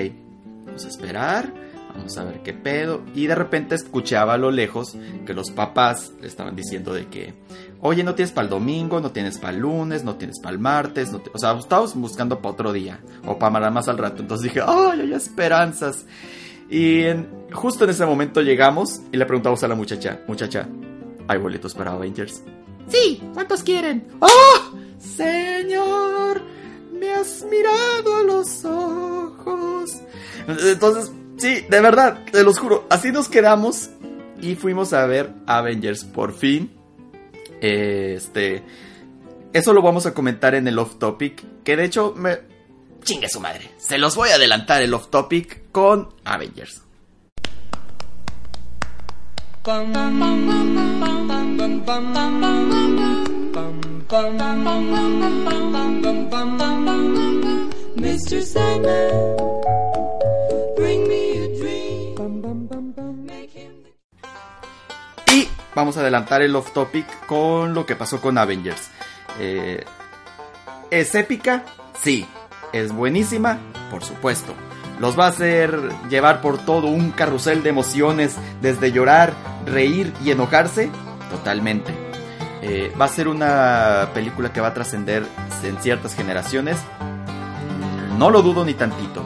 vamos 0.66 0.86
a 0.86 0.88
esperar, 0.88 1.54
vamos 1.94 2.18
a 2.18 2.24
ver 2.24 2.42
qué 2.44 2.54
pedo. 2.54 3.04
Y 3.14 3.28
de 3.28 3.36
repente 3.36 3.76
escuchaba 3.76 4.36
a 4.36 4.38
lo 4.38 4.52
lejos 4.52 4.96
que 5.26 5.34
los 5.34 5.52
papás 5.52 6.14
le 6.22 6.28
estaban 6.28 6.56
diciendo 6.56 6.94
de 6.94 7.08
que, 7.08 7.34
oye, 7.82 8.06
no 8.06 8.16
tienes 8.16 8.32
para 8.32 8.46
el 8.46 8.50
domingo, 8.50 9.02
no 9.02 9.12
tienes 9.12 9.38
para 9.38 9.54
el 9.54 9.60
lunes, 9.60 10.06
no 10.06 10.16
tienes 10.16 10.40
para 10.40 10.54
el 10.54 10.60
martes, 10.60 11.12
o 11.14 11.38
sea, 11.38 11.60
estábamos 11.60 11.94
buscando 11.96 12.40
para 12.40 12.54
otro 12.54 12.72
día 12.72 13.02
o 13.26 13.38
para 13.38 13.70
más 13.70 13.90
al 13.90 13.98
rato. 13.98 14.22
Entonces 14.22 14.46
dije, 14.46 14.62
ay, 14.66 15.02
hay 15.02 15.14
esperanzas. 15.14 16.06
Y 16.70 17.04
justo 17.52 17.84
en 17.84 17.90
ese 17.90 18.06
momento 18.06 18.42
llegamos 18.42 19.02
y 19.12 19.18
le 19.18 19.26
preguntamos 19.26 19.62
a 19.62 19.68
la 19.68 19.76
muchacha, 19.76 20.22
muchacha, 20.26 20.70
¿hay 21.28 21.38
boletos 21.38 21.74
para 21.74 21.92
Avengers? 21.92 22.42
Sí, 22.92 23.24
¿cuántos 23.34 23.64
quieren? 23.64 24.08
¡Oh! 24.20 24.72
Señor, 25.00 26.42
me 26.94 27.14
has 27.14 27.44
mirado 27.50 28.18
a 28.18 28.24
los 28.24 28.66
ojos. 28.66 30.02
Entonces, 30.48 31.12
sí, 31.38 31.66
de 31.70 31.82
verdad, 31.82 32.26
te 32.32 32.44
los 32.44 32.60
juro, 32.60 32.86
así 32.90 33.12
nos 33.12 33.30
quedamos 33.30 33.90
y 34.42 34.56
fuimos 34.56 34.94
a 34.94 35.06
ver 35.06 35.34
Avengers 35.48 36.04
por 36.04 36.34
fin. 36.34 36.72
Este, 37.62 38.64
eso 39.54 39.74
lo 39.74 39.82
vamos 39.82 40.06
a 40.06 40.14
comentar 40.14 40.56
en 40.56 40.68
el 40.68 40.78
off 40.80 40.98
topic, 40.98 41.44
que 41.64 41.76
de 41.76 41.86
hecho 41.86 42.14
me 42.16 42.40
chingue 43.04 43.30
su 43.30 43.40
madre. 43.40 43.72
Se 43.78 43.98
los 43.98 44.16
voy 44.16 44.30
a 44.30 44.36
adelantar 44.36 44.82
el 44.82 44.94
off 44.94 45.10
topic 45.10 45.72
con 45.72 46.10
Avengers. 46.26 46.82
Y 65.34 65.48
vamos 65.76 65.98
a 65.98 66.02
adelantar 66.02 66.42
el 66.42 66.56
off 66.56 66.72
topic 66.74 67.26
con 67.26 67.74
lo 67.74 67.86
que 67.86 67.96
pasó 67.96 68.20
con 68.20 68.38
Avengers. 68.38 68.90
Eh, 69.40 69.86
¿Es 70.90 71.16
épica? 71.16 71.64
Sí. 72.02 72.26
¿Es 72.74 72.92
buenísima? 72.92 73.60
Por 73.90 74.04
supuesto. 74.04 74.54
Los 75.00 75.18
va 75.18 75.26
a 75.26 75.30
hacer 75.30 75.90
llevar 76.10 76.42
por 76.42 76.58
todo 76.58 76.88
un 76.88 77.12
carrusel 77.12 77.64
de 77.64 77.70
emociones, 77.70 78.36
desde 78.62 78.92
llorar, 78.92 79.34
reír 79.66 80.14
y 80.24 80.32
enojarse. 80.32 80.90
Totalmente. 81.32 81.94
Eh, 82.62 82.94
va 83.00 83.06
a 83.06 83.08
ser 83.08 83.28
una 83.28 84.10
película 84.14 84.54
que 84.54 84.62
va 84.62 84.68
a 84.68 84.74
trascender 84.74 85.26
en 85.64 85.82
ciertas 85.82 86.14
generaciones. 86.16 86.78
No 88.18 88.30
lo 88.30 88.44
dudo 88.44 88.64
ni 88.66 88.76
tantito. 88.76 89.24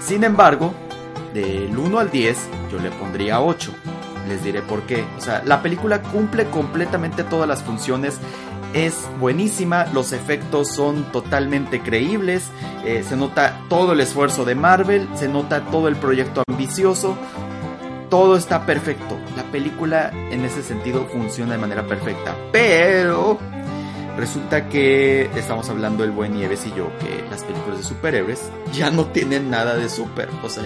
Sin 0.00 0.22
embargo, 0.22 0.72
del 1.34 1.76
1 1.76 1.98
al 1.98 2.10
10 2.10 2.48
yo 2.70 2.78
le 2.78 2.90
pondría 2.90 3.40
8. 3.40 3.72
Les 4.28 4.44
diré 4.44 4.62
por 4.62 4.82
qué. 4.82 5.04
O 5.18 5.20
sea, 5.20 5.42
la 5.44 5.62
película 5.62 6.02
cumple 6.02 6.44
completamente 6.46 7.24
todas 7.24 7.48
las 7.48 7.62
funciones 7.62 8.20
es 8.74 9.08
buenísima, 9.18 9.86
los 9.86 10.12
efectos 10.12 10.68
son 10.68 11.10
totalmente 11.10 11.80
creíbles, 11.80 12.48
eh, 12.84 13.04
se 13.06 13.16
nota 13.16 13.60
todo 13.68 13.92
el 13.92 14.00
esfuerzo 14.00 14.44
de 14.44 14.54
Marvel, 14.54 15.08
se 15.14 15.28
nota 15.28 15.62
todo 15.66 15.88
el 15.88 15.96
proyecto 15.96 16.44
ambicioso, 16.48 17.16
todo 18.08 18.36
está 18.36 18.66
perfecto. 18.66 19.18
La 19.50 19.52
película 19.52 20.12
en 20.30 20.44
ese 20.44 20.62
sentido 20.62 21.06
funciona 21.06 21.52
de 21.54 21.58
manera 21.58 21.84
perfecta, 21.84 22.36
pero 22.52 23.36
resulta 24.16 24.68
que 24.68 25.28
estamos 25.34 25.68
hablando 25.68 26.04
el 26.04 26.12
buen 26.12 26.34
Nieves 26.34 26.66
y 26.66 26.70
yo 26.70 26.88
que 27.00 27.24
las 27.28 27.42
películas 27.42 27.78
de 27.78 27.82
superhéroes 27.82 28.48
ya 28.72 28.92
no 28.92 29.06
tienen 29.06 29.50
nada 29.50 29.74
de 29.74 29.88
super, 29.88 30.28
o 30.44 30.48
sea, 30.48 30.62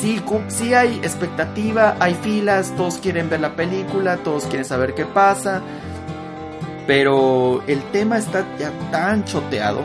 sí, 0.00 0.22
sí 0.46 0.72
hay 0.72 0.98
expectativa, 0.98 1.96
hay 1.98 2.14
filas, 2.14 2.72
todos 2.76 2.98
quieren 2.98 3.28
ver 3.28 3.40
la 3.40 3.56
película, 3.56 4.18
todos 4.18 4.44
quieren 4.44 4.64
saber 4.64 4.94
qué 4.94 5.04
pasa 5.04 5.60
pero 6.88 7.62
el 7.66 7.82
tema 7.90 8.16
está 8.16 8.46
ya 8.58 8.72
tan 8.90 9.22
choteado, 9.24 9.84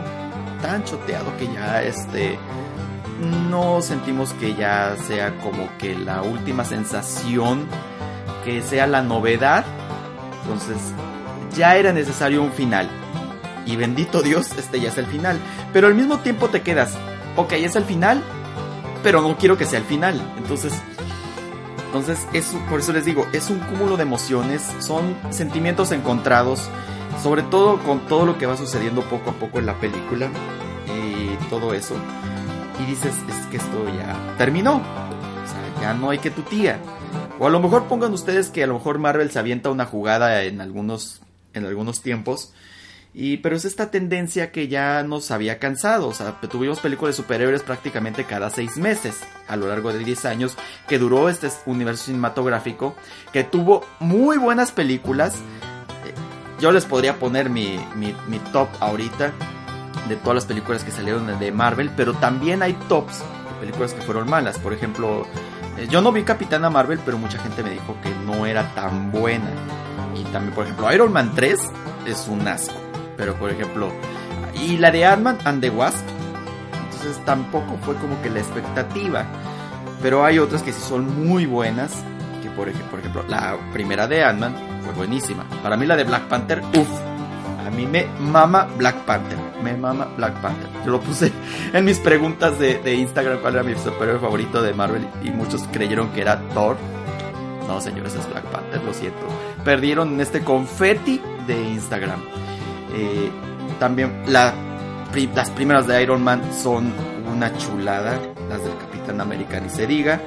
tan 0.62 0.82
choteado 0.84 1.36
que 1.36 1.52
ya 1.52 1.82
este 1.82 2.38
no 3.20 3.82
sentimos 3.82 4.32
que 4.34 4.54
ya 4.54 4.96
sea 5.06 5.36
como 5.38 5.68
que 5.78 5.94
la 5.94 6.22
última 6.22 6.64
sensación, 6.64 7.66
que 8.44 8.62
sea 8.62 8.86
la 8.86 9.02
novedad. 9.02 9.64
Entonces, 10.42 10.76
ya 11.54 11.76
era 11.76 11.92
necesario 11.92 12.42
un 12.42 12.52
final. 12.52 12.88
Y 13.66 13.76
bendito 13.76 14.22
Dios, 14.22 14.52
este 14.58 14.80
ya 14.80 14.88
es 14.88 14.98
el 14.98 15.06
final. 15.06 15.38
Pero 15.72 15.86
al 15.86 15.94
mismo 15.94 16.18
tiempo 16.18 16.48
te 16.48 16.62
quedas, 16.62 16.94
ok, 17.36 17.52
es 17.52 17.76
el 17.76 17.84
final, 17.84 18.22
pero 19.02 19.22
no 19.22 19.36
quiero 19.36 19.56
que 19.56 19.64
sea 19.64 19.78
el 19.78 19.84
final. 19.84 20.20
Entonces, 20.36 20.72
entonces 21.86 22.26
es, 22.32 22.54
por 22.68 22.80
eso 22.80 22.92
les 22.92 23.04
digo, 23.04 23.26
es 23.32 23.50
un 23.50 23.60
cúmulo 23.60 23.96
de 23.96 24.02
emociones, 24.02 24.62
son 24.80 25.16
sentimientos 25.30 25.92
encontrados 25.92 26.68
sobre 27.22 27.42
todo 27.42 27.78
con 27.78 28.00
todo 28.00 28.26
lo 28.26 28.38
que 28.38 28.46
va 28.46 28.56
sucediendo 28.56 29.02
poco 29.02 29.30
a 29.30 29.32
poco 29.34 29.58
en 29.58 29.66
la 29.66 29.78
película 29.78 30.28
y 30.86 31.36
todo 31.48 31.74
eso. 31.74 31.94
Y 32.80 32.86
dices, 32.86 33.14
es 33.28 33.46
que 33.46 33.56
esto 33.56 33.86
ya 33.96 34.36
terminó. 34.36 34.76
O 34.76 35.46
sea, 35.46 35.80
ya 35.80 35.94
no 35.94 36.10
hay 36.10 36.18
que 36.18 36.30
tu 36.30 36.42
tía. 36.42 36.78
O 37.38 37.46
a 37.46 37.50
lo 37.50 37.60
mejor 37.60 37.84
pongan 37.84 38.12
ustedes 38.12 38.48
que 38.48 38.64
a 38.64 38.66
lo 38.66 38.74
mejor 38.74 38.98
Marvel 38.98 39.30
se 39.30 39.38
avienta 39.38 39.70
una 39.70 39.86
jugada 39.86 40.42
en 40.42 40.60
algunos, 40.60 41.20
en 41.52 41.64
algunos 41.66 42.02
tiempos. 42.02 42.52
Y, 43.12 43.36
pero 43.36 43.54
es 43.54 43.64
esta 43.64 43.92
tendencia 43.92 44.50
que 44.50 44.66
ya 44.66 45.02
nos 45.04 45.30
había 45.30 45.58
cansado. 45.58 46.08
O 46.08 46.14
sea, 46.14 46.40
tuvimos 46.40 46.80
películas 46.80 47.16
de 47.16 47.22
superhéroes 47.22 47.62
prácticamente 47.62 48.24
cada 48.24 48.50
seis 48.50 48.76
meses 48.76 49.20
a 49.46 49.56
lo 49.56 49.68
largo 49.68 49.92
de 49.92 50.00
10 50.00 50.24
años 50.24 50.56
que 50.88 50.98
duró 50.98 51.28
este 51.28 51.48
universo 51.66 52.06
cinematográfico. 52.06 52.96
Que 53.32 53.44
tuvo 53.44 53.84
muy 54.00 54.36
buenas 54.36 54.72
películas 54.72 55.40
yo 56.60 56.72
les 56.72 56.84
podría 56.84 57.18
poner 57.18 57.50
mi, 57.50 57.78
mi, 57.96 58.38
top 58.52 58.68
ahorita 58.80 59.32
de 60.08 60.16
todas 60.16 60.34
las 60.34 60.46
películas 60.46 60.84
que 60.84 60.90
salieron 60.90 61.38
de 61.38 61.52
Marvel, 61.52 61.90
pero 61.96 62.14
también 62.14 62.62
hay 62.62 62.74
tops 62.88 63.18
de 63.18 63.60
películas 63.60 63.94
que 63.94 64.02
fueron 64.02 64.28
malas. 64.28 64.58
Por 64.58 64.72
ejemplo, 64.72 65.26
eh, 65.76 65.86
yo 65.90 66.00
no 66.00 66.12
vi 66.12 66.22
Capitana 66.22 66.70
Marvel, 66.70 67.00
pero 67.04 67.18
mucha 67.18 67.38
gente 67.38 67.62
me 67.62 67.70
dijo 67.70 67.96
que 68.02 68.10
no 68.26 68.46
era 68.46 68.74
tan 68.74 69.10
buena. 69.10 69.50
Y 70.14 70.22
también, 70.24 70.54
por 70.54 70.64
ejemplo, 70.64 70.92
Iron 70.92 71.12
Man 71.12 71.32
3 71.34 71.58
es 72.06 72.28
un 72.28 72.46
asco. 72.46 72.74
Pero, 73.16 73.34
por 73.34 73.50
ejemplo, 73.50 73.92
y 74.54 74.76
la 74.76 74.90
de 74.90 75.04
Ant-Man 75.04 75.38
and 75.44 75.60
the 75.60 75.70
Wasp, 75.70 76.04
entonces 76.84 77.24
tampoco 77.24 77.78
fue 77.84 77.94
como 77.96 78.20
que 78.22 78.30
la 78.30 78.40
expectativa. 78.40 79.24
Pero 80.02 80.24
hay 80.24 80.38
otras 80.38 80.62
que 80.62 80.72
sí 80.72 80.80
son 80.80 81.26
muy 81.26 81.46
buenas. 81.46 81.92
Que, 82.42 82.50
por 82.50 82.68
ejemplo, 82.68 82.90
por 82.90 83.00
ejemplo 83.00 83.24
la 83.28 83.56
primera 83.72 84.06
de 84.06 84.24
Ant-Man 84.24 84.54
fue 84.84 84.94
buenísima. 84.94 85.44
Para 85.62 85.76
mí 85.76 85.86
la 85.86 85.96
de 85.96 86.04
Black 86.04 86.28
Panther, 86.28 86.62
uff. 86.76 87.13
Mí 87.76 87.86
me 87.86 88.06
mama 88.20 88.68
Black 88.76 88.96
Panther. 89.04 89.38
Me 89.62 89.76
mama 89.76 90.08
Black 90.16 90.34
Panther. 90.40 90.68
Yo 90.84 90.92
lo 90.92 91.00
puse 91.00 91.32
en 91.72 91.84
mis 91.84 91.98
preguntas 91.98 92.58
de, 92.58 92.94
Instagram 92.94 93.40
cuál 93.40 93.54
era 93.54 93.62
mi 93.62 93.74
superhéroe 93.74 94.20
favorito 94.20 94.62
de 94.62 94.72
Marvel 94.74 95.06
y 95.22 95.30
muchos 95.30 95.62
creyeron 95.72 96.10
que 96.10 96.20
era 96.20 96.40
Thor. 96.54 96.76
No, 97.68 97.80
señores, 97.80 98.14
es 98.14 98.28
Black 98.30 98.44
Panther, 98.44 98.82
lo 98.84 98.92
siento. 98.92 99.26
Perdieron 99.64 100.14
en 100.14 100.20
este 100.20 100.42
confeti 100.42 101.20
de 101.46 101.60
Instagram. 101.70 102.20
Eh, 102.94 103.30
también 103.80 104.22
las 104.26 105.50
primeras 105.50 105.86
de 105.86 106.02
Iron 106.02 106.22
Man 106.22 106.42
son 106.52 106.92
una 107.32 107.56
chulada. 107.56 108.18
Las 108.48 108.62
del 108.62 108.76
Capitán 108.76 109.20
América 109.20 109.58
ni 109.60 109.70
se 109.70 109.86
diga. 109.86 110.20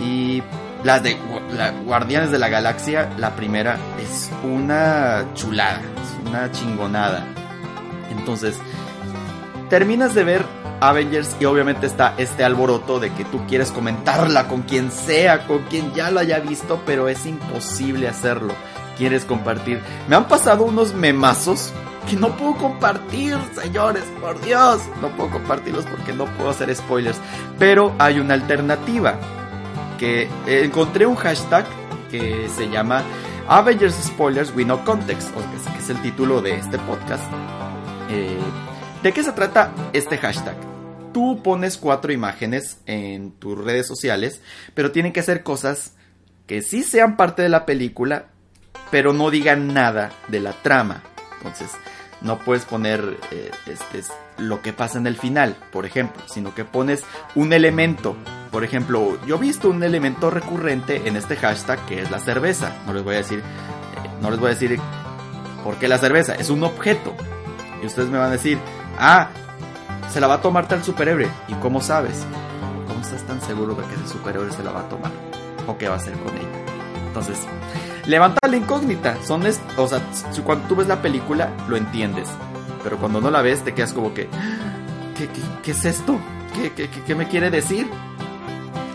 Y 0.00 0.42
las 0.84 1.02
de 1.02 1.16
Guardianes 1.84 2.30
de 2.30 2.38
la 2.38 2.48
Galaxia, 2.48 3.10
la 3.18 3.34
primera 3.34 3.76
es 4.00 4.30
una 4.44 5.26
chulada, 5.34 5.80
es 5.80 6.28
una 6.28 6.50
chingonada. 6.52 7.26
Entonces, 8.10 8.56
terminas 9.68 10.14
de 10.14 10.24
ver 10.24 10.44
Avengers 10.80 11.36
y 11.40 11.44
obviamente 11.44 11.86
está 11.86 12.14
este 12.18 12.44
alboroto 12.44 13.00
de 13.00 13.12
que 13.12 13.24
tú 13.24 13.44
quieres 13.46 13.72
comentarla 13.72 14.46
con 14.46 14.62
quien 14.62 14.92
sea, 14.92 15.46
con 15.46 15.64
quien 15.64 15.92
ya 15.94 16.10
lo 16.10 16.20
haya 16.20 16.38
visto, 16.38 16.80
pero 16.86 17.08
es 17.08 17.26
imposible 17.26 18.08
hacerlo. 18.08 18.54
Quieres 18.96 19.24
compartir. 19.24 19.80
Me 20.08 20.16
han 20.16 20.28
pasado 20.28 20.64
unos 20.64 20.94
memazos 20.94 21.72
que 22.08 22.16
no 22.16 22.36
puedo 22.36 22.54
compartir, 22.56 23.36
señores, 23.60 24.04
por 24.20 24.40
Dios. 24.40 24.80
No 25.00 25.08
puedo 25.10 25.30
compartirlos 25.30 25.84
porque 25.86 26.12
no 26.12 26.26
puedo 26.36 26.50
hacer 26.50 26.74
spoilers. 26.74 27.18
Pero 27.58 27.92
hay 27.98 28.18
una 28.18 28.34
alternativa 28.34 29.18
que 29.98 30.28
encontré 30.46 31.06
un 31.06 31.16
hashtag 31.16 31.66
que 32.10 32.48
se 32.48 32.68
llama 32.70 33.02
Avengers 33.48 33.94
Spoilers 33.94 34.54
with 34.54 34.66
No 34.66 34.84
Context, 34.84 35.30
que 35.34 35.78
es 35.78 35.90
el 35.90 36.00
título 36.00 36.40
de 36.40 36.56
este 36.56 36.78
podcast. 36.78 37.24
Eh, 38.10 38.38
¿De 39.02 39.12
qué 39.12 39.22
se 39.22 39.32
trata 39.32 39.72
este 39.92 40.16
hashtag? 40.18 40.56
Tú 41.12 41.42
pones 41.42 41.76
cuatro 41.76 42.12
imágenes 42.12 42.78
en 42.86 43.32
tus 43.32 43.58
redes 43.62 43.86
sociales, 43.86 44.40
pero 44.74 44.92
tienen 44.92 45.12
que 45.12 45.22
ser 45.22 45.42
cosas 45.42 45.94
que 46.46 46.62
sí 46.62 46.82
sean 46.82 47.16
parte 47.16 47.42
de 47.42 47.48
la 47.48 47.66
película, 47.66 48.26
pero 48.90 49.12
no 49.12 49.30
digan 49.30 49.74
nada 49.74 50.12
de 50.28 50.40
la 50.40 50.52
trama. 50.52 51.02
Entonces, 51.38 51.70
no 52.20 52.38
puedes 52.38 52.64
poner 52.64 53.18
eh, 53.30 53.50
este, 53.66 54.02
lo 54.38 54.62
que 54.62 54.72
pasa 54.72 54.98
en 54.98 55.06
el 55.06 55.16
final, 55.16 55.56
por 55.72 55.86
ejemplo, 55.86 56.22
sino 56.26 56.54
que 56.54 56.64
pones 56.64 57.04
un 57.34 57.52
elemento 57.52 58.16
Por 58.50 58.64
ejemplo, 58.64 59.18
yo 59.26 59.36
he 59.36 59.38
visto 59.38 59.68
un 59.68 59.82
elemento 59.82 60.30
recurrente 60.30 61.06
en 61.06 61.16
este 61.16 61.36
hashtag 61.36 61.84
que 61.86 62.02
es 62.02 62.10
la 62.10 62.18
cerveza. 62.18 62.72
No 62.86 62.92
les 62.92 63.04
voy 63.04 63.14
a 63.14 63.18
decir, 63.18 63.40
eh, 63.40 64.10
no 64.22 64.30
les 64.30 64.40
voy 64.40 64.48
a 64.48 64.54
decir 64.54 64.80
por 65.62 65.76
qué 65.76 65.88
la 65.88 65.98
cerveza, 65.98 66.34
es 66.34 66.50
un 66.50 66.64
objeto. 66.64 67.14
Y 67.82 67.86
ustedes 67.86 68.08
me 68.08 68.18
van 68.18 68.28
a 68.28 68.32
decir, 68.32 68.58
ah, 68.98 69.28
se 70.10 70.20
la 70.20 70.26
va 70.26 70.34
a 70.34 70.42
tomar 70.42 70.66
tal 70.66 70.82
superhéroe. 70.82 71.28
¿Y 71.48 71.54
cómo 71.54 71.80
sabes? 71.80 72.24
¿Cómo 72.86 73.00
estás 73.00 73.22
tan 73.26 73.40
seguro 73.42 73.74
de 73.74 73.84
que 73.84 73.94
ese 73.94 74.08
superhéroe 74.08 74.50
se 74.50 74.64
la 74.64 74.72
va 74.72 74.80
a 74.80 74.88
tomar? 74.88 75.12
¿O 75.66 75.76
qué 75.76 75.88
va 75.88 75.94
a 75.94 75.98
hacer 75.98 76.14
con 76.14 76.34
ella? 76.36 76.48
Entonces, 77.06 77.38
levanta 78.06 78.48
la 78.48 78.56
incógnita. 78.56 79.22
Son 79.22 79.42
o 79.76 79.88
sea, 79.88 80.00
cuando 80.44 80.66
tú 80.68 80.76
ves 80.76 80.88
la 80.88 81.02
película, 81.02 81.50
lo 81.68 81.76
entiendes. 81.76 82.28
Pero 82.82 82.96
cuando 82.96 83.20
no 83.20 83.30
la 83.30 83.42
ves, 83.42 83.62
te 83.62 83.74
quedas 83.74 83.92
como 83.92 84.14
que, 84.14 84.28
¿qué, 85.16 85.28
qué, 85.62 85.70
es 85.72 85.84
esto? 85.84 86.18
¿Qué, 86.54 86.72
¿Qué, 86.72 86.88
qué, 86.88 87.14
me 87.14 87.28
quiere 87.28 87.50
decir? 87.50 87.88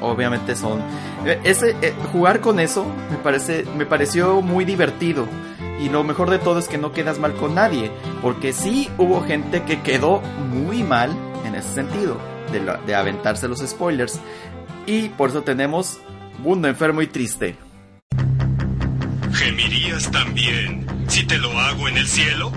Obviamente 0.04 0.56
son... 0.56 0.82
Eh, 1.26 1.40
ese, 1.44 1.76
eh, 1.82 1.94
jugar 2.12 2.42
con 2.42 2.60
eso 2.60 2.86
me, 3.10 3.18
parece, 3.18 3.66
me 3.78 3.86
pareció 3.86 4.42
muy 4.42 4.66
divertido. 4.66 5.26
Y 5.80 5.90
lo 5.90 6.04
mejor 6.04 6.30
de 6.30 6.40
todo 6.40 6.60
es 6.60 6.68
que 6.68 6.78
no 6.78 6.92
quedas 6.92 7.20
mal 7.20 7.34
con 7.34 7.56
nadie. 7.56 7.90
Porque 8.22 8.54
sí 8.54 8.90
hubo 8.98 9.24
gente 9.24 9.64
que 9.64 9.82
quedó 9.82 10.20
muy 10.20 10.84
mal 10.84 11.16
en 11.46 11.56
ese 11.56 11.74
sentido. 11.74 12.18
De, 12.52 12.60
de 12.86 12.96
aventarse 12.96 13.48
los 13.48 13.60
spoilers. 13.60 14.20
Y 14.86 15.10
por 15.10 15.30
eso 15.30 15.42
tenemos 15.42 16.00
Mundo 16.40 16.68
Enfermo 16.68 17.02
y 17.02 17.08
Triste. 17.08 17.56
¿Gemirías 19.34 20.12
también 20.12 20.86
si 21.08 21.26
te 21.26 21.38
lo 21.38 21.50
hago 21.58 21.88
en 21.88 21.98
el 21.98 22.08
cielo? 22.08 22.52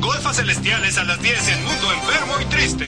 Golfas 0.00 0.36
celestiales 0.36 0.96
a 0.98 1.04
las 1.04 1.20
10 1.20 1.48
en 1.48 1.64
Mundo 1.64 1.92
Enfermo 1.92 2.32
y 2.40 2.44
Triste. 2.46 2.86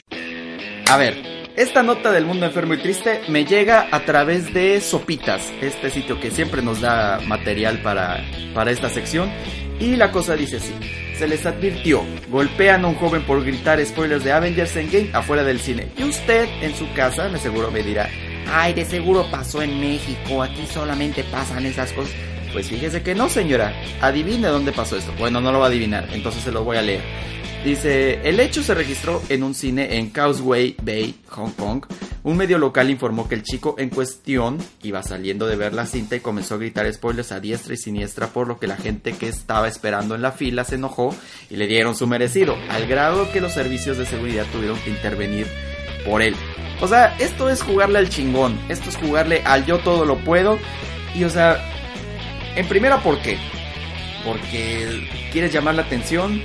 A 0.87 0.97
ver, 0.97 1.44
esta 1.55 1.83
nota 1.83 2.11
del 2.11 2.25
mundo 2.25 2.45
enfermo 2.45 2.73
y 2.73 2.77
triste 2.77 3.21
me 3.29 3.45
llega 3.45 3.87
a 3.91 4.01
través 4.01 4.53
de 4.53 4.81
Sopitas, 4.81 5.53
este 5.61 5.89
sitio 5.89 6.19
que 6.19 6.31
siempre 6.31 6.61
nos 6.61 6.81
da 6.81 7.21
material 7.25 7.79
para, 7.81 8.23
para 8.53 8.71
esta 8.71 8.89
sección. 8.89 9.31
Y 9.79 9.95
la 9.95 10.11
cosa 10.11 10.35
dice 10.35 10.57
así. 10.57 10.73
Se 11.17 11.27
les 11.27 11.45
advirtió, 11.45 12.03
golpean 12.29 12.83
a 12.83 12.89
un 12.89 12.95
joven 12.95 13.21
por 13.23 13.43
gritar 13.43 13.83
spoilers 13.85 14.23
de 14.23 14.33
Avengers 14.33 14.75
Endgame 14.75 15.11
afuera 15.13 15.43
del 15.43 15.61
cine. 15.61 15.87
Y 15.97 16.03
usted 16.03 16.47
en 16.61 16.75
su 16.75 16.91
casa 16.93 17.29
me 17.29 17.37
seguro 17.37 17.71
me 17.71 17.83
dirá, 17.83 18.09
ay, 18.51 18.73
de 18.73 18.83
seguro 18.83 19.25
pasó 19.31 19.61
en 19.61 19.79
México, 19.79 20.43
aquí 20.43 20.67
solamente 20.67 21.23
pasan 21.23 21.65
esas 21.65 21.93
cosas. 21.93 22.13
Pues 22.55 22.69
fíjese 22.69 23.03
que 23.03 23.15
no, 23.15 23.27
señora. 23.27 23.73
Adivine 23.99 24.47
dónde 24.47 24.71
pasó 24.71 24.95
esto. 24.95 25.11
Bueno, 25.19 25.41
no 25.41 25.51
lo 25.51 25.59
va 25.59 25.65
a 25.65 25.67
adivinar, 25.67 26.07
entonces 26.13 26.41
se 26.41 26.53
lo 26.53 26.63
voy 26.63 26.77
a 26.77 26.81
leer. 26.81 27.01
Dice, 27.65 28.21
el 28.23 28.39
hecho 28.39 28.63
se 28.63 28.73
registró 28.73 29.21
en 29.27 29.43
un 29.43 29.53
cine 29.53 29.97
en 29.97 30.09
Causeway 30.09 30.73
Bay, 30.81 31.15
Hong 31.31 31.51
Kong. 31.51 31.85
Un 32.23 32.37
medio 32.37 32.57
local 32.57 32.89
informó 32.89 33.27
que 33.27 33.35
el 33.35 33.43
chico 33.43 33.75
en 33.77 33.89
cuestión 33.89 34.57
iba 34.83 35.03
saliendo 35.03 35.47
de 35.47 35.57
ver 35.57 35.73
la 35.73 35.85
cinta 35.85 36.15
y 36.15 36.21
comenzó 36.21 36.55
a 36.55 36.59
gritar 36.59 36.89
spoilers 36.93 37.33
a 37.33 37.41
diestra 37.41 37.73
y 37.73 37.77
siniestra, 37.77 38.27
por 38.27 38.47
lo 38.47 38.57
que 38.57 38.67
la 38.67 38.77
gente 38.77 39.11
que 39.11 39.27
estaba 39.27 39.67
esperando 39.67 40.15
en 40.15 40.21
la 40.21 40.31
fila 40.31 40.63
se 40.63 40.75
enojó 40.75 41.13
y 41.49 41.57
le 41.57 41.67
dieron 41.67 41.93
su 41.93 42.07
merecido, 42.07 42.55
al 42.69 42.87
grado 42.87 43.29
que 43.33 43.41
los 43.41 43.51
servicios 43.51 43.97
de 43.97 44.05
seguridad 44.05 44.45
tuvieron 44.53 44.79
que 44.79 44.91
intervenir 44.91 45.45
por 46.05 46.21
él. 46.21 46.37
O 46.79 46.87
sea, 46.87 47.17
esto 47.19 47.49
es 47.49 47.61
jugarle 47.61 47.99
al 47.99 48.07
chingón, 48.07 48.57
esto 48.69 48.89
es 48.89 48.95
jugarle 48.95 49.41
al 49.43 49.65
yo 49.65 49.79
todo 49.79 50.05
lo 50.05 50.15
puedo. 50.19 50.57
Y 51.15 51.23
o 51.23 51.29
sea, 51.29 51.74
en 52.55 52.67
primera, 52.67 53.01
¿por 53.01 53.19
qué? 53.19 53.37
Porque 54.23 55.07
quieres 55.31 55.53
llamar 55.53 55.75
la 55.75 55.83
atención, 55.83 56.41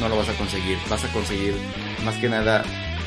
no 0.00 0.08
lo 0.08 0.16
vas 0.16 0.28
a 0.28 0.34
conseguir. 0.34 0.78
Vas 0.88 1.04
a 1.04 1.08
conseguir 1.08 1.54
más 2.04 2.16
que 2.16 2.28
nada 2.28 2.64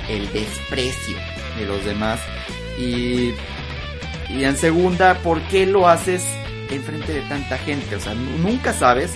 el 0.09 0.31
desprecio 0.31 1.17
de 1.57 1.65
los 1.65 1.83
demás. 1.85 2.19
Y, 2.77 3.33
y 4.29 4.43
en 4.43 4.57
segunda, 4.57 5.15
¿por 5.19 5.41
qué 5.43 5.65
lo 5.65 5.87
haces 5.87 6.23
en 6.69 6.83
frente 6.83 7.13
de 7.13 7.21
tanta 7.21 7.57
gente? 7.57 7.95
O 7.95 7.99
sea, 7.99 8.13
nunca 8.13 8.73
sabes 8.73 9.13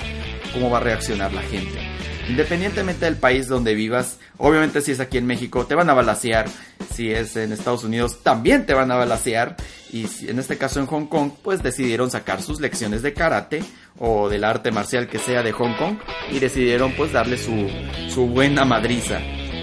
cómo 0.53 0.69
va 0.69 0.77
a 0.77 0.81
reaccionar 0.81 1.33
la 1.33 1.41
gente. 1.41 1.88
Independientemente 2.29 3.05
del 3.05 3.15
país 3.15 3.47
donde 3.47 3.73
vivas, 3.73 4.19
obviamente 4.37 4.81
si 4.81 4.91
es 4.91 4.99
aquí 4.99 5.17
en 5.17 5.25
México 5.25 5.65
te 5.65 5.73
van 5.73 5.89
a 5.89 5.95
balasear, 5.95 6.47
si 6.93 7.11
es 7.11 7.35
en 7.35 7.51
Estados 7.51 7.83
Unidos 7.83 8.21
también 8.21 8.67
te 8.67 8.75
van 8.75 8.91
a 8.91 8.95
balasear 8.95 9.57
y 9.91 10.05
en 10.27 10.37
este 10.37 10.57
caso 10.57 10.79
en 10.79 10.85
Hong 10.85 11.07
Kong 11.07 11.31
pues 11.41 11.63
decidieron 11.63 12.11
sacar 12.11 12.43
sus 12.43 12.61
lecciones 12.61 13.01
de 13.01 13.13
karate 13.13 13.63
o 13.97 14.29
del 14.29 14.43
arte 14.43 14.71
marcial 14.71 15.07
que 15.07 15.17
sea 15.17 15.41
de 15.41 15.51
Hong 15.53 15.75
Kong 15.75 15.97
y 16.31 16.39
decidieron 16.39 16.93
pues 16.93 17.11
darle 17.11 17.37
su, 17.37 17.67
su 18.09 18.27
buena 18.27 18.63
madriza. 18.63 19.19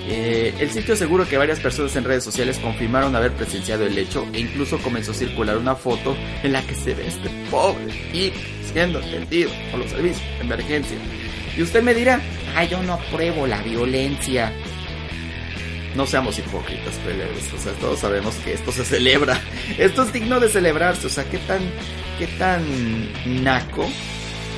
Eh, 0.08 0.54
el 0.60 0.70
sitio 0.70 0.94
seguro 0.94 1.28
que 1.28 1.36
varias 1.36 1.58
personas 1.58 1.94
en 1.96 2.04
redes 2.04 2.22
sociales 2.22 2.58
confirmaron 2.58 3.16
haber 3.16 3.32
presenciado 3.32 3.86
el 3.86 3.98
hecho 3.98 4.24
e 4.32 4.40
incluso 4.40 4.78
comenzó 4.78 5.10
a 5.10 5.14
circular 5.14 5.56
una 5.56 5.74
foto 5.74 6.16
en 6.42 6.52
la 6.52 6.62
que 6.62 6.74
se 6.74 6.94
ve 6.94 7.08
este 7.08 7.28
pobre 7.50 7.92
y 8.12 8.32
siendo 8.72 8.98
atendido 8.98 9.50
por 9.70 9.80
los 9.80 9.90
servicios 9.90 10.22
de 10.38 10.44
emergencia. 10.44 10.98
Y 11.56 11.62
usted 11.62 11.82
me 11.82 11.94
dirá, 11.94 12.20
ay, 12.54 12.68
yo 12.68 12.82
no 12.82 12.94
apruebo 12.94 13.46
la 13.46 13.62
violencia. 13.62 14.52
No 15.94 16.06
seamos 16.06 16.38
hipócritas, 16.38 16.94
peleas. 16.96 17.52
O 17.54 17.58
sea, 17.58 17.72
todos 17.74 18.00
sabemos 18.00 18.34
que 18.36 18.52
esto 18.52 18.70
se 18.72 18.84
celebra. 18.84 19.40
Esto 19.78 20.02
es 20.02 20.12
digno 20.12 20.38
de 20.40 20.48
celebrarse. 20.48 21.06
O 21.06 21.10
sea, 21.10 21.24
¿qué 21.24 21.38
tan, 21.38 21.60
qué 22.18 22.26
tan 22.26 22.62
naco 23.42 23.88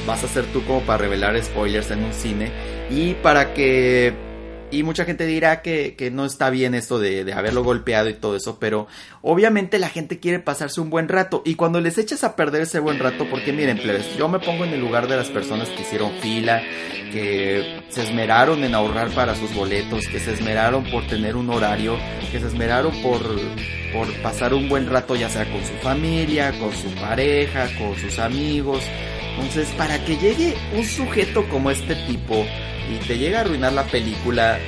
vas 0.06 0.24
a 0.24 0.28
ser 0.28 0.44
tú 0.46 0.64
como 0.64 0.80
para 0.80 0.98
revelar 0.98 1.40
spoilers 1.42 1.90
en 1.92 2.02
un 2.02 2.12
cine? 2.12 2.50
Y 2.90 3.14
para 3.14 3.54
que 3.54 4.27
y 4.70 4.82
mucha 4.82 5.04
gente 5.04 5.26
dirá 5.26 5.62
que, 5.62 5.94
que 5.96 6.10
no 6.10 6.24
está 6.24 6.50
bien 6.50 6.74
esto 6.74 6.98
de, 6.98 7.24
de, 7.24 7.32
haberlo 7.32 7.64
golpeado 7.64 8.08
y 8.08 8.14
todo 8.14 8.36
eso, 8.36 8.58
pero 8.58 8.86
obviamente 9.22 9.78
la 9.78 9.88
gente 9.88 10.18
quiere 10.18 10.38
pasarse 10.38 10.80
un 10.80 10.90
buen 10.90 11.08
rato. 11.08 11.42
Y 11.44 11.54
cuando 11.54 11.80
les 11.80 11.98
echas 11.98 12.24
a 12.24 12.36
perder 12.36 12.62
ese 12.62 12.78
buen 12.78 12.98
rato, 12.98 13.26
porque 13.30 13.52
miren, 13.52 13.78
plebes, 13.78 14.16
yo 14.16 14.28
me 14.28 14.38
pongo 14.38 14.64
en 14.64 14.72
el 14.72 14.80
lugar 14.80 15.08
de 15.08 15.16
las 15.16 15.28
personas 15.28 15.68
que 15.70 15.82
hicieron 15.82 16.12
fila, 16.20 16.62
que 17.12 17.82
se 17.88 18.02
esmeraron 18.02 18.62
en 18.64 18.74
ahorrar 18.74 19.10
para 19.10 19.34
sus 19.34 19.54
boletos, 19.54 20.06
que 20.08 20.20
se 20.20 20.34
esmeraron 20.34 20.84
por 20.90 21.06
tener 21.06 21.36
un 21.36 21.50
horario, 21.50 21.96
que 22.30 22.40
se 22.40 22.46
esmeraron 22.46 22.92
por, 23.02 23.20
por 23.92 24.12
pasar 24.22 24.54
un 24.54 24.68
buen 24.68 24.88
rato, 24.88 25.16
ya 25.16 25.28
sea 25.28 25.50
con 25.50 25.64
su 25.64 25.74
familia, 25.82 26.52
con 26.58 26.72
su 26.72 26.94
pareja, 27.00 27.68
con 27.78 27.96
sus 27.96 28.18
amigos. 28.18 28.82
Entonces, 29.38 29.68
para 29.76 30.04
que 30.04 30.16
llegue 30.16 30.56
un 30.74 30.84
sujeto 30.84 31.48
como 31.48 31.70
este 31.70 31.94
tipo, 31.94 32.44
y 32.90 32.96
te 33.06 33.18
llega 33.18 33.38
a 33.38 33.40
arruinar 33.42 33.72
la 33.72 33.84
película, 33.84 34.58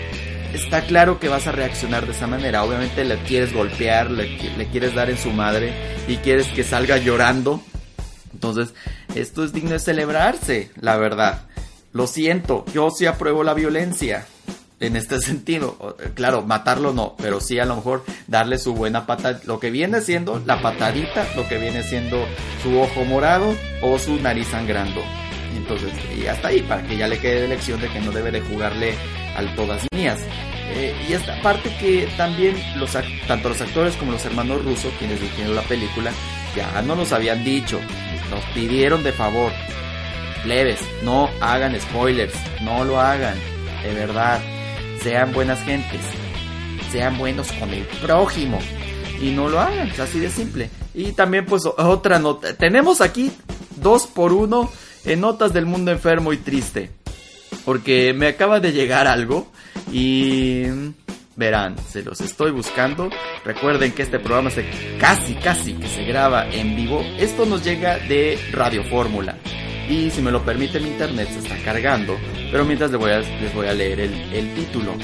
está 0.55 0.83
claro 0.83 1.19
que 1.19 1.29
vas 1.29 1.49
a 1.49 1.53
reaccionar 1.53 2.07
de 2.07 2.13
esa 2.13 2.29
manera. 2.29 2.63
Obviamente 2.63 3.05
le 3.05 3.19
quieres 3.25 3.53
golpear, 3.53 4.11
le, 4.11 4.39
quieres 4.71 4.95
dar 4.95 5.11
en 5.11 5.19
su 5.19 5.31
madre 5.31 5.73
y 6.07 6.17
quieres 6.19 6.47
que 6.49 6.63
salga 6.63 6.99
llorando. 6.99 7.61
Entonces, 8.33 8.75
esto 9.15 9.45
es 9.45 9.53
digno 9.53 9.73
de 9.73 9.81
celebrarse, 9.81 10.71
la 10.81 10.97
verdad. 10.97 11.43
Lo 11.93 12.07
siento, 12.07 12.65
yo 12.73 12.91
sí 12.91 13.07
apruebo 13.07 13.43
la 13.43 13.55
violencia. 13.55 14.27
En 14.81 14.97
este 14.97 15.21
sentido, 15.21 15.95
claro, 16.15 16.41
matarlo 16.43 16.95
no, 16.95 17.15
pero 17.19 17.39
sí 17.39 17.59
a 17.59 17.67
lo 17.67 17.77
mejor 17.77 18.03
darle 18.27 18.57
su 18.57 18.75
buena 18.75 19.05
pata, 19.05 19.39
lo 19.45 19.61
que 19.61 19.71
viene 19.71 20.01
siendo 20.01 20.43
la 20.47 20.63
patadita, 20.63 21.27
lo 21.37 21.47
que 21.47 21.59
viene 21.59 21.83
siendo 21.83 22.25
su 22.63 22.81
ojo 22.81 23.05
morado 23.05 23.55
o 23.83 23.99
su 23.99 24.17
nariz 24.17 24.49
sangrando. 24.49 25.03
Entonces, 25.55 25.93
y 26.17 26.27
hasta 26.27 26.49
ahí, 26.49 26.63
para 26.63 26.83
que 26.83 26.97
ya 26.97 27.09
le 27.09 27.19
quede 27.19 27.43
de 27.43 27.49
lección 27.49 27.79
de 27.79 27.89
que 27.89 28.01
no 28.01 28.11
debe 28.11 28.31
de 28.31 28.41
jugarle 28.41 28.95
al 29.37 29.55
todas 29.55 29.87
mías. 29.95 30.19
Eh, 30.73 30.95
y 31.07 31.13
esta 31.13 31.41
parte 31.43 31.71
que 31.79 32.09
también 32.17 32.57
los, 32.77 32.97
tanto 33.29 33.51
los 33.51 33.61
actores 33.61 33.97
como 33.97 34.13
los 34.13 34.25
hermanos 34.25 34.65
rusos, 34.65 34.95
quienes 34.99 35.21
dirigieron 35.21 35.57
la 35.57 35.63
película, 35.63 36.11
ya 36.57 36.81
no 36.81 36.97
nos 36.97 37.13
habían 37.13 37.45
dicho, 37.45 37.79
nos 38.31 38.45
pidieron 38.55 39.03
de 39.03 39.13
favor, 39.13 39.53
leves, 40.47 40.81
no 41.03 41.29
hagan 41.43 41.79
spoilers, 41.79 42.35
no 42.63 42.85
lo 42.85 42.99
hagan, 42.99 43.37
de 43.83 43.93
verdad, 43.95 44.41
sean 45.03 45.33
buenas 45.33 45.63
gentes, 45.65 46.01
sean 46.93 47.19
buenos 47.19 47.51
con 47.53 47.71
el 47.71 47.85
prójimo 48.03 48.59
y 49.21 49.31
no 49.31 49.49
lo 49.49 49.61
hagan, 49.61 49.89
es 49.89 50.01
así 50.01 50.19
de 50.19 50.31
simple. 50.31 50.71
Y 50.95 51.13
también 51.13 51.47
pues 51.47 51.65
otra 51.67 52.19
nota, 52.19 52.55
tenemos 52.55 53.01
aquí 53.01 53.33
dos 53.77 54.07
por 54.07 54.33
uno 54.33 54.71
en 55.05 55.21
Notas 55.21 55.53
del 55.53 55.67
Mundo 55.67 55.91
Enfermo 55.91 56.33
y 56.33 56.37
Triste. 56.39 56.91
Porque 57.65 58.13
me 58.15 58.29
acaba 58.29 58.61
de 58.61 58.73
llegar 58.73 59.07
algo 59.07 59.51
y 59.93 60.65
verán, 61.37 61.77
se 61.79 62.03
los 62.03 62.21
estoy 62.21 62.51
buscando. 62.51 63.11
Recuerden 63.45 63.93
que 63.93 64.03
este 64.03 64.19
programa 64.19 64.51
se 64.51 64.65
casi, 64.99 65.35
casi 65.35 65.75
que 65.75 65.89
se 65.89 66.05
graba 66.05 66.49
en 66.49 66.77
vivo. 66.77 67.03
Esto 67.19 67.47
nos 67.47 67.65
llega 67.65 67.99
de 67.99 68.39
Radio 68.53 68.85
Fórmula. 68.85 69.37
Y 69.91 70.09
si 70.11 70.23
me 70.23 70.31
lo 70.31 70.45
permite 70.45 70.79
mi 70.79 70.89
internet 70.89 71.29
se 71.33 71.41
está 71.41 71.57
cargando. 71.65 72.17
Pero 72.53 72.65
mientras 72.65 72.93
les 72.93 73.01
voy 73.01 73.11
a, 73.11 73.19
les 73.19 73.53
voy 73.53 73.67
a 73.67 73.73
leer 73.73 73.99
el, 73.99 74.15
el 74.33 74.55
título. 74.55 74.95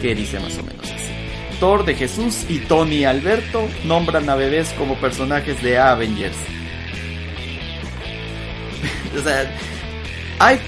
Que 0.00 0.14
dice 0.14 0.40
más 0.40 0.56
o 0.56 0.62
menos 0.62 0.90
así. 0.90 1.12
Thor 1.60 1.84
de 1.84 1.94
Jesús 1.94 2.46
y 2.48 2.60
Tony 2.60 3.04
Alberto 3.04 3.68
nombran 3.84 4.28
a 4.30 4.34
bebés 4.34 4.72
como 4.78 4.96
personajes 4.96 5.62
de 5.62 5.78
Avengers. 5.78 6.36
O 9.16 9.22
sea, 9.22 9.50
hay, 10.38 10.60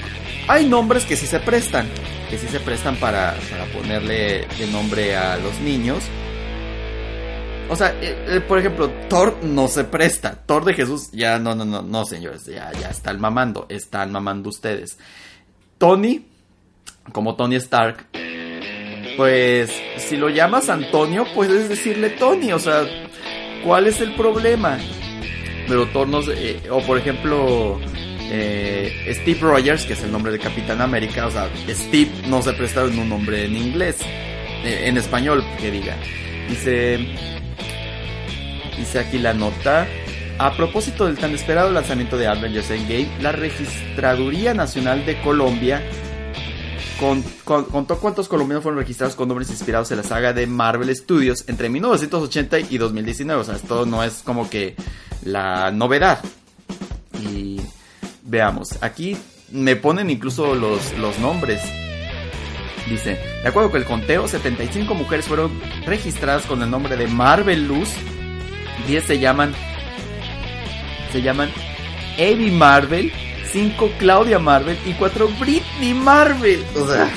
hay 0.47 0.67
nombres 0.67 1.05
que 1.05 1.17
sí 1.17 1.27
se 1.27 1.39
prestan, 1.39 1.87
que 2.31 2.39
sí 2.39 2.47
se 2.49 2.61
prestan 2.61 2.97
para, 2.97 3.37
para 3.51 3.67
ponerle 3.67 4.47
de 4.59 4.67
nombre 4.73 5.15
a 5.15 5.37
los 5.37 5.61
niños. 5.61 6.03
O 7.71 7.77
sea, 7.77 7.91
eh, 8.01 8.25
eh, 8.29 8.41
por 8.41 8.59
ejemplo, 8.59 8.91
Thor 9.09 9.37
no 9.43 9.69
se 9.69 9.85
presta. 9.85 10.35
Thor 10.47 10.65
de 10.65 10.75
Jesús, 10.75 11.11
ya 11.13 11.39
no, 11.39 11.55
no, 11.55 11.65
no, 11.65 11.83
no, 11.83 12.05
señores, 12.07 12.47
ya, 12.47 12.73
ya 12.73 12.89
están 12.89 13.21
mamando, 13.21 13.67
están 13.69 14.11
mamando 14.11 14.49
ustedes. 14.49 14.99
Tony, 15.77 16.27
como 17.13 17.37
Tony 17.37 17.57
Stark, 17.57 18.07
pues 19.17 19.71
si 19.99 20.17
lo 20.17 20.31
llamas 20.31 20.71
Antonio, 20.71 21.27
puedes 21.35 21.69
decirle 21.69 22.11
Tony, 22.11 22.53
o 22.53 22.59
sea, 22.59 22.85
¿cuál 23.65 23.87
es 23.87 24.01
el 24.01 24.15
problema? 24.15 24.79
Pero 25.69 25.87
Thor 25.89 26.09
no 26.09 26.21
eh, 26.23 26.63
o 26.71 26.81
por 26.81 26.97
ejemplo, 26.97 27.79
Steve 28.31 29.39
Rogers, 29.41 29.85
que 29.85 29.93
es 29.93 30.03
el 30.03 30.11
nombre 30.11 30.33
de 30.33 30.39
Capitán 30.39 30.81
América, 30.81 31.27
o 31.27 31.31
sea, 31.31 31.51
Steve 31.69 32.11
no 32.29 32.41
se 32.41 32.55
presta 32.55 32.85
en 32.85 32.99
un 32.99 33.11
nombre 33.11 33.45
en 33.45 33.57
inglés, 33.57 33.99
en 34.65 34.97
español, 34.97 35.45
que 35.61 35.71
diga. 35.71 35.97
Dice, 36.49 36.99
dice 38.79 38.99
aquí 38.99 39.19
la 39.19 39.35
nota. 39.35 39.87
A 40.39 40.57
propósito 40.57 41.07
del 41.07 41.19
tan 41.19 41.35
esperado 41.35 41.71
lanzamiento 41.73 42.17
de 42.17 42.29
Avengers 42.29 42.71
Endgame, 42.71 43.11
la 43.21 43.33
Registraduría 43.33 44.55
Nacional 44.55 45.05
de 45.05 45.21
Colombia 45.21 45.83
contó 46.99 47.99
cuántos 48.01 48.29
colombianos 48.29 48.63
fueron 48.63 48.81
registrados 48.81 49.15
con 49.15 49.29
nombres 49.29 49.51
inspirados 49.51 49.91
en 49.93 49.99
la 49.99 50.03
saga 50.03 50.33
de 50.33 50.47
Marvel 50.47 50.95
Studios 50.95 51.45
entre 51.47 51.69
1980 51.69 52.61
y 52.61 52.79
2019. 52.79 53.41
O 53.41 53.45
sea, 53.45 53.57
esto 53.57 53.87
no 53.87 54.03
es 54.03 54.23
como 54.25 54.51
que 54.51 54.75
la 55.25 55.71
novedad. 55.71 56.21
Y 57.21 57.61
veamos, 58.23 58.79
aquí 58.81 59.17
me 59.51 59.77
ponen 59.77 60.11
incluso 60.11 60.55
los, 60.55 60.97
los 60.99 61.19
nombres. 61.19 61.61
Dice, 62.89 63.19
de 63.43 63.49
acuerdo 63.49 63.71
con 63.71 63.81
el 63.81 63.87
conteo, 63.87 64.27
75 64.27 64.95
mujeres 64.95 65.27
fueron 65.27 65.51
registradas 65.85 66.47
con 66.47 66.63
el 66.63 66.71
nombre 66.71 66.97
de 66.97 67.07
Marvel 67.07 67.69
Luz. 67.69 67.89
10 68.87 69.05
se 69.05 69.19
llaman 69.19 69.55
se 71.13 71.23
llaman 71.23 71.51
Evie 72.17 72.51
Marvel, 72.51 73.13
5 73.51 73.93
Claudia 73.99 74.39
Marvel 74.39 74.79
y 74.85 74.93
4 74.93 75.29
Britney 75.41 75.95
Marvel. 75.95 76.65
O 76.77 76.87
sea, 76.87 77.11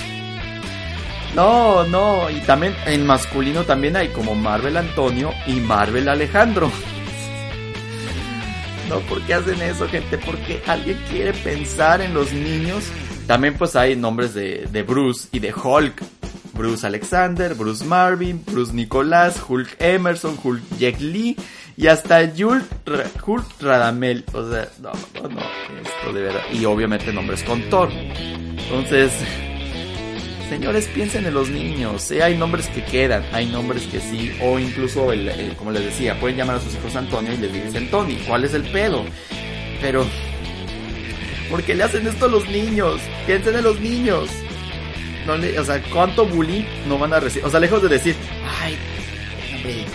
no, 1.35 1.85
no, 1.85 2.29
y 2.29 2.39
también 2.41 2.75
en 2.85 3.05
masculino 3.05 3.63
también 3.63 3.95
hay 3.95 4.09
como 4.09 4.35
Marvel 4.35 4.77
Antonio 4.77 5.31
y 5.47 5.53
Marvel 5.59 6.09
Alejandro. 6.09 6.71
No, 8.89 8.99
¿por 9.01 9.21
qué 9.21 9.35
hacen 9.35 9.61
eso, 9.61 9.87
gente? 9.87 10.17
Porque 10.17 10.61
alguien 10.67 11.01
quiere 11.09 11.31
pensar 11.31 12.01
en 12.01 12.13
los 12.13 12.33
niños. 12.33 12.83
También 13.25 13.53
pues 13.53 13.77
hay 13.77 13.95
nombres 13.95 14.33
de, 14.33 14.67
de 14.69 14.83
Bruce 14.83 15.29
y 15.31 15.39
de 15.39 15.53
Hulk. 15.53 16.03
Bruce 16.53 16.85
Alexander, 16.85 17.53
Bruce 17.53 17.83
Marvin, 17.85 18.43
Bruce 18.45 18.73
Nicolás, 18.73 19.41
Hulk 19.47 19.75
Emerson, 19.79 20.37
Hulk 20.41 20.61
Jack 20.77 20.99
Lee 20.99 21.35
y 21.77 21.87
hasta 21.87 22.21
Hulk, 22.21 22.65
Hulk 23.25 23.45
Radamel. 23.61 24.23
O 24.33 24.49
sea, 24.49 24.69
no, 24.81 24.91
no, 25.15 25.29
no, 25.29 25.41
esto 25.81 26.13
de 26.13 26.21
verdad. 26.21 26.41
Y 26.53 26.65
obviamente 26.65 27.11
nombres 27.13 27.43
con 27.43 27.61
Thor. 27.69 27.89
Entonces, 27.91 29.11
señores, 30.49 30.87
piensen 30.93 31.25
en 31.25 31.33
los 31.33 31.49
niños. 31.49 32.03
Sí, 32.03 32.21
hay 32.21 32.37
nombres 32.37 32.67
que 32.67 32.83
quedan, 32.83 33.23
hay 33.31 33.47
nombres 33.47 33.83
que 33.83 33.99
sí. 33.99 34.31
O 34.41 34.59
incluso, 34.59 35.07
como 35.57 35.71
les 35.71 35.85
decía, 35.85 36.19
pueden 36.19 36.37
llamar 36.37 36.57
a 36.57 36.59
sus 36.59 36.75
hijos 36.75 36.95
Antonio 36.95 37.33
y 37.33 37.37
les 37.37 37.53
dicen 37.53 37.89
Tony. 37.89 38.15
¿Cuál 38.27 38.43
es 38.43 38.53
el 38.53 38.63
pedo? 38.63 39.05
Pero, 39.81 40.05
¿por 41.49 41.63
qué 41.63 41.73
le 41.73 41.83
hacen 41.83 42.05
esto 42.05 42.25
a 42.25 42.29
los 42.29 42.47
niños? 42.49 43.01
Piensen 43.25 43.55
en 43.55 43.63
los 43.63 43.79
niños. 43.79 44.29
O 45.33 45.63
sea, 45.63 45.81
¿cuánto 45.91 46.25
bullying 46.25 46.63
no 46.87 46.97
van 46.97 47.13
a 47.13 47.19
recibir? 47.19 47.45
O 47.45 47.49
sea, 47.49 47.59
lejos 47.59 47.81
de 47.81 47.89
decir, 47.89 48.15
ay, 48.59 48.77
de 49.63 49.85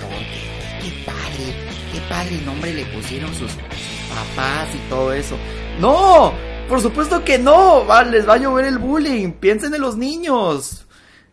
qué 0.80 1.04
padre, 1.04 1.54
qué 1.92 2.00
padre 2.08 2.40
nombre 2.44 2.72
le 2.72 2.86
pusieron 2.86 3.34
sus 3.34 3.52
papás 4.08 4.68
y 4.74 4.88
todo 4.88 5.12
eso. 5.12 5.36
¡No! 5.80 6.32
Por 6.68 6.80
supuesto 6.80 7.24
que 7.24 7.38
no, 7.38 7.86
les 8.10 8.28
va 8.28 8.34
a 8.34 8.38
llover 8.38 8.64
el 8.64 8.78
bullying. 8.78 9.32
Piensen 9.32 9.74
en 9.74 9.80
los 9.80 9.96
niños. 9.96 10.86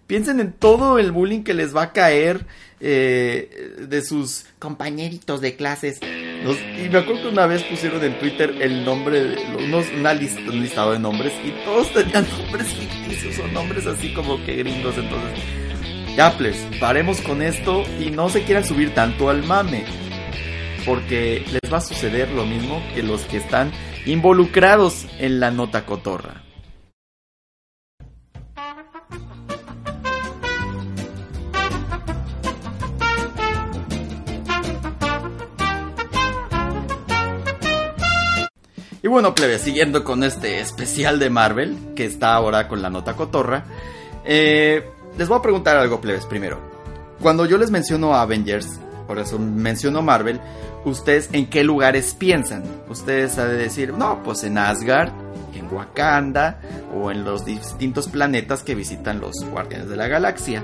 Piensen 0.06 0.40
en 0.40 0.52
todo 0.52 1.00
el 1.00 1.12
bullying 1.12 1.44
que 1.44 1.54
les 1.54 1.76
va 1.76 1.84
a 1.84 1.94
caer 1.94 2.46
eh, 2.80 3.78
de 3.80 4.02
sus 4.04 4.46
compañeritos 4.60 5.42
de 5.42 5.56
clases. 5.56 6.00
Y 6.52 6.90
me 6.90 6.98
acuerdo 6.98 7.22
que 7.22 7.28
una 7.30 7.48
vez 7.48 7.64
pusieron 7.64 8.04
en 8.04 8.20
Twitter 8.20 8.54
el 8.60 8.84
nombre, 8.84 9.24
de, 9.24 9.56
unos, 9.64 9.86
una 9.98 10.14
lista, 10.14 10.42
un 10.42 10.62
listado 10.62 10.92
de 10.92 11.00
nombres 11.00 11.32
y 11.44 11.52
todos 11.64 11.92
tenían 11.94 12.28
nombres 12.38 12.68
ficticios 12.68 13.40
o 13.40 13.48
nombres 13.48 13.88
así 13.88 14.14
como 14.14 14.44
que 14.44 14.58
gringos. 14.58 14.98
Entonces, 14.98 15.40
ya 16.18 16.38
pues, 16.38 16.58
paremos 16.82 17.22
con 17.22 17.42
esto 17.42 17.84
y 18.00 18.12
no 18.12 18.28
se 18.30 18.44
quieran 18.44 18.66
subir 18.66 18.94
tanto 18.94 19.30
al 19.30 19.44
mame. 19.44 19.86
Porque 20.86 21.46
les 21.50 21.72
va 21.72 21.78
a 21.78 21.82
suceder 21.82 22.30
lo 22.32 22.46
mismo 22.46 22.84
que 22.94 23.04
los 23.04 23.22
que 23.22 23.38
están 23.38 23.72
involucrados 24.06 25.08
en 25.20 25.40
la 25.40 25.50
nota 25.50 25.86
cotorra. 25.86 26.43
Y 39.04 39.10
bueno, 39.10 39.36
plebe, 39.36 39.60
siguiendo 39.60 40.06
con 40.06 40.24
este 40.24 40.62
especial 40.62 41.20
de 41.20 41.30
Marvel, 41.30 41.78
que 41.94 42.06
está 42.06 42.34
ahora 42.34 42.70
con 42.70 42.82
la 42.82 42.90
nota 42.90 43.18
cotorra, 43.18 43.66
eh, 44.24 44.90
les 45.18 45.28
voy 45.28 45.38
a 45.38 45.42
preguntar 45.42 45.76
algo, 45.76 46.00
plebes, 46.00 46.26
primero. 46.26 46.62
Cuando 47.22 47.46
yo 47.46 47.58
les 47.58 47.70
menciono 47.70 48.16
Avengers, 48.16 48.80
por 49.06 49.20
eso 49.20 49.38
menciono 49.38 50.02
Marvel, 50.02 50.40
¿ustedes 50.86 51.30
en 51.34 51.50
qué 51.50 51.66
lugares 51.66 52.16
piensan? 52.18 52.64
Ustedes 52.88 53.36
de 53.36 53.58
decir, 53.58 53.92
no, 53.92 54.24
pues 54.24 54.46
en 54.46 54.58
Asgard, 54.58 55.12
en 55.54 55.68
Wakanda 55.70 56.62
o 56.96 57.12
en 57.12 57.26
los 57.26 57.44
distintos 57.44 58.08
planetas 58.08 58.64
que 58.64 58.74
visitan 58.74 59.20
los 59.20 59.34
Guardianes 59.52 59.90
de 59.90 59.98
la 59.98 60.08
Galaxia. 60.08 60.64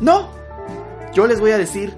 No, 0.00 0.30
yo 1.14 1.28
les 1.28 1.38
voy 1.38 1.52
a 1.52 1.58
decir, 1.58 1.94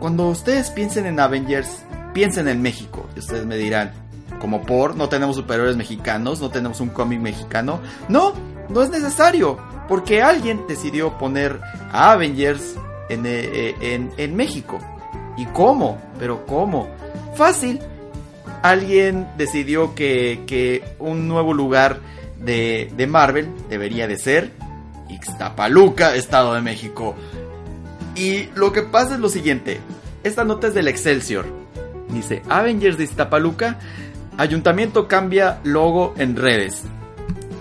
cuando 0.00 0.30
ustedes 0.30 0.70
piensen 0.70 1.04
en 1.04 1.20
Avengers, 1.20 1.84
piensen 2.14 2.48
en 2.48 2.62
México. 2.62 3.10
Y 3.14 3.18
ustedes 3.18 3.44
me 3.44 3.58
dirán, 3.58 4.01
como 4.42 4.62
por, 4.62 4.96
no 4.96 5.08
tenemos 5.08 5.36
superhéroes 5.36 5.76
mexicanos, 5.76 6.40
no 6.40 6.50
tenemos 6.50 6.80
un 6.80 6.88
cómic 6.88 7.20
mexicano. 7.20 7.78
No, 8.08 8.32
no 8.68 8.82
es 8.82 8.90
necesario, 8.90 9.56
porque 9.86 10.20
alguien 10.20 10.64
decidió 10.66 11.16
poner 11.16 11.60
a 11.92 12.10
Avengers 12.10 12.74
en, 13.08 13.22
eh, 13.24 13.76
en, 14.16 14.34
México. 14.34 14.80
¿Y 15.36 15.46
cómo? 15.46 16.02
¿Pero 16.18 16.44
cómo? 16.44 16.88
Fácil. 17.36 17.78
Alguien 18.62 19.28
decidió 19.38 19.94
que, 19.94 20.42
que 20.48 20.82
un 20.98 21.28
nuevo 21.28 21.54
lugar 21.54 22.00
de, 22.40 22.92
de 22.96 23.06
Marvel 23.06 23.48
debería 23.68 24.08
de 24.08 24.18
ser 24.18 24.50
Ixtapaluca, 25.08 26.16
Estado 26.16 26.54
de 26.54 26.62
México. 26.62 27.14
Y 28.16 28.48
lo 28.56 28.72
que 28.72 28.82
pasa 28.82 29.14
es 29.14 29.20
lo 29.20 29.28
siguiente. 29.28 29.78
Esta 30.24 30.42
nota 30.42 30.66
es 30.66 30.74
del 30.74 30.88
Excelsior. 30.88 31.46
Dice, 32.08 32.42
Avengers 32.48 32.98
de 32.98 33.04
Ixtapaluca 33.04 33.78
Ayuntamiento 34.42 35.06
cambia 35.06 35.60
logo 35.62 36.14
en 36.16 36.34
redes. 36.34 36.82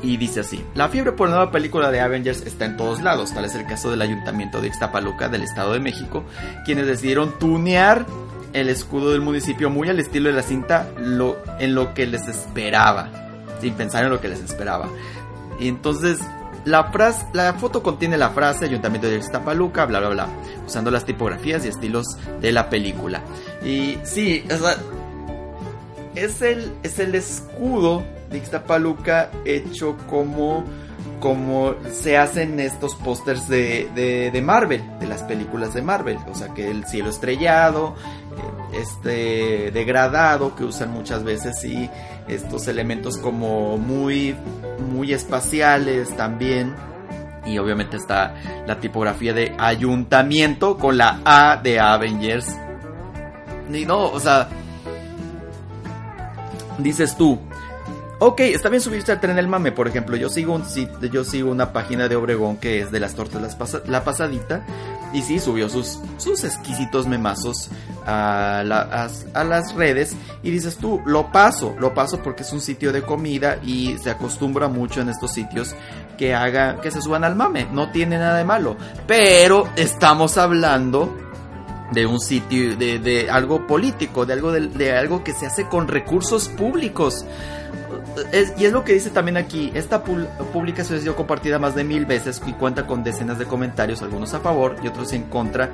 Y 0.01 0.17
dice 0.17 0.39
así, 0.39 0.65
la 0.73 0.89
fiebre 0.89 1.11
por 1.11 1.29
la 1.29 1.35
nueva 1.35 1.51
película 1.51 1.91
de 1.91 1.99
Avengers 1.99 2.41
está 2.47 2.65
en 2.65 2.75
todos 2.75 3.03
lados, 3.03 3.35
tal 3.35 3.45
es 3.45 3.53
el 3.53 3.67
caso 3.67 3.91
del 3.91 4.01
Ayuntamiento 4.01 4.59
de 4.59 4.69
Ixtapaluca 4.69 5.29
del 5.29 5.43
Estado 5.43 5.73
de 5.73 5.79
México, 5.79 6.23
quienes 6.65 6.87
decidieron 6.87 7.37
tunear 7.37 8.07
el 8.53 8.67
escudo 8.67 9.11
del 9.11 9.21
municipio 9.21 9.69
muy 9.69 9.89
al 9.89 9.99
estilo 9.99 10.29
de 10.29 10.35
la 10.35 10.41
cinta 10.41 10.89
en 11.59 11.75
lo 11.75 11.93
que 11.93 12.07
les 12.07 12.27
esperaba, 12.27 13.09
sin 13.61 13.75
pensar 13.75 14.03
en 14.03 14.09
lo 14.09 14.19
que 14.19 14.29
les 14.29 14.39
esperaba. 14.39 14.89
Y 15.59 15.67
entonces 15.67 16.17
la, 16.65 16.85
frase, 16.85 17.27
la 17.33 17.53
foto 17.53 17.83
contiene 17.83 18.17
la 18.17 18.31
frase 18.31 18.65
Ayuntamiento 18.65 19.07
de 19.07 19.17
Ixtapaluca, 19.17 19.85
bla 19.85 19.99
bla 19.99 20.09
bla, 20.09 20.27
usando 20.65 20.89
las 20.89 21.05
tipografías 21.05 21.63
y 21.63 21.67
estilos 21.67 22.07
de 22.41 22.51
la 22.51 22.71
película. 22.71 23.21
Y 23.63 23.99
sí, 24.03 24.43
o 24.51 24.57
es 26.15 26.41
el, 26.41 26.73
es 26.83 26.99
el 26.99 27.15
escudo 27.15 28.03
de 28.29 28.37
Ixtapaluca 28.37 29.29
hecho 29.45 29.97
como, 30.09 30.63
como 31.19 31.75
se 31.91 32.17
hacen 32.17 32.59
estos 32.59 32.95
pósters 32.95 33.47
de, 33.47 33.89
de, 34.31 34.41
Marvel, 34.41 34.81
de 34.99 35.07
las 35.07 35.23
películas 35.23 35.73
de 35.73 35.81
Marvel. 35.81 36.17
O 36.29 36.35
sea, 36.35 36.53
que 36.53 36.69
el 36.69 36.85
cielo 36.85 37.09
estrellado, 37.09 37.95
eh, 38.73 38.79
este 38.81 39.71
degradado 39.71 40.55
que 40.55 40.63
usan 40.63 40.91
muchas 40.91 41.23
veces 41.23 41.63
y 41.63 41.89
estos 42.27 42.67
elementos 42.67 43.17
como 43.17 43.77
muy, 43.77 44.35
muy 44.93 45.13
espaciales 45.13 46.15
también. 46.15 46.73
Y 47.45 47.57
obviamente 47.57 47.97
está 47.97 48.35
la 48.67 48.79
tipografía 48.79 49.33
de 49.33 49.55
ayuntamiento 49.57 50.77
con 50.77 50.97
la 50.97 51.21
A 51.25 51.57
de 51.57 51.79
Avengers. 51.79 52.55
Y 53.73 53.85
no, 53.85 54.11
o 54.11 54.19
sea, 54.19 54.47
dices 56.83 57.15
tú, 57.17 57.39
ok, 58.19 58.39
está 58.41 58.69
bien 58.69 58.81
subirse 58.81 59.11
al 59.11 59.19
tren 59.19 59.35
del 59.35 59.47
mame, 59.47 59.71
por 59.71 59.87
ejemplo, 59.87 60.15
yo 60.15 60.29
sigo 60.29 60.53
un 60.53 60.63
yo 61.11 61.23
sigo 61.23 61.49
una 61.49 61.73
página 61.73 62.07
de 62.07 62.15
Obregón 62.15 62.57
que 62.57 62.79
es 62.79 62.91
de 62.91 62.99
las 62.99 63.15
tortas 63.15 63.57
la 63.87 64.03
pasadita 64.03 64.63
Y 65.11 65.23
sí, 65.23 65.39
subió 65.39 65.67
sus, 65.69 65.99
sus 66.17 66.43
exquisitos 66.43 67.07
memazos 67.07 67.69
a, 68.05 68.59
a, 69.33 69.43
las 69.43 69.73
redes. 69.73 70.15
Y 70.43 70.51
dices 70.51 70.77
tú, 70.77 71.01
lo 71.05 71.31
paso, 71.31 71.75
lo 71.79 71.93
paso 71.93 72.21
porque 72.23 72.43
es 72.43 72.53
un 72.53 72.61
sitio 72.61 72.93
de 72.93 73.01
comida 73.01 73.59
y 73.63 73.97
se 73.97 74.09
acostumbra 74.09 74.67
mucho 74.67 75.01
en 75.01 75.09
estos 75.09 75.33
sitios 75.33 75.75
que 76.17 76.33
haga, 76.33 76.79
que 76.79 76.91
se 76.91 77.01
suban 77.01 77.23
al 77.23 77.35
mame. 77.35 77.67
No 77.73 77.91
tiene 77.91 78.17
nada 78.17 78.37
de 78.37 78.45
malo. 78.45 78.77
Pero 79.05 79.67
estamos 79.75 80.37
hablando 80.37 81.30
de 81.91 82.05
un 82.05 82.19
sitio, 82.19 82.75
de, 82.77 82.99
de 82.99 83.29
algo 83.29 83.67
político, 83.67 84.25
de 84.25 84.33
algo, 84.33 84.51
de, 84.51 84.97
algo 84.97 85.23
que 85.23 85.33
se 85.33 85.45
hace 85.45 85.67
con 85.67 85.87
recursos 85.87 86.47
públicos. 86.49 87.25
y 88.57 88.65
es 88.65 88.71
lo 88.71 88.83
que 88.83 88.93
dice 88.93 89.09
también 89.09 89.37
aquí, 89.37 89.71
esta 89.75 90.03
publicación 90.03 90.97
ha 90.97 91.01
sido 91.01 91.15
compartida 91.15 91.59
más 91.59 91.75
de 91.75 91.83
mil 91.83 92.05
veces 92.05 92.41
y 92.45 92.53
cuenta 92.53 92.87
con 92.87 93.03
decenas 93.03 93.37
de 93.37 93.45
comentarios, 93.45 94.01
algunos 94.01 94.33
a 94.33 94.39
favor 94.39 94.77
y 94.83 94.87
otros 94.87 95.11
en 95.13 95.23
contra, 95.23 95.69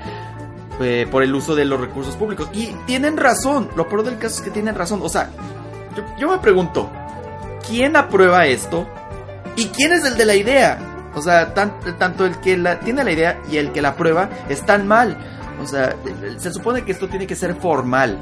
eh, 0.80 1.08
por 1.10 1.24
el 1.24 1.34
uso 1.34 1.56
de 1.56 1.66
los 1.66 1.80
recursos 1.80 2.16
públicos. 2.16 2.50
Y 2.54 2.68
tienen 2.86 3.16
razón, 3.16 3.70
lo 3.76 3.88
peor 3.88 4.04
del 4.04 4.18
caso 4.18 4.38
es 4.38 4.42
que 4.42 4.52
tienen 4.52 4.76
razón. 4.76 5.00
O 5.04 5.10
sea, 5.10 5.30
yo, 6.18 6.30
me 6.30 6.38
pregunto, 6.40 6.90
¿quién 7.68 7.96
aprueba 7.96 8.48
esto? 8.48 8.88
¿Y 9.56 9.68
quién 9.68 9.94
es 9.94 10.04
el 10.06 10.18
de 10.18 10.26
la 10.26 10.36
idea? 10.36 10.80
O 11.16 11.22
sea, 11.22 11.54
tanto 11.54 12.26
el 12.26 12.40
que 12.40 12.58
tiene 12.84 13.04
la 13.04 13.12
idea 13.12 13.40
y 13.52 13.58
el 13.58 13.72
que 13.72 13.82
la 13.82 13.90
aprueba 13.90 14.30
están 14.50 14.88
mal. 14.88 15.18
O 15.62 15.66
sea, 15.66 15.96
se 16.38 16.54
supone 16.54 16.84
que 16.84 16.92
esto 16.92 17.08
tiene 17.08 17.28
que 17.28 17.36
ser 17.36 17.56
formal. 17.56 18.18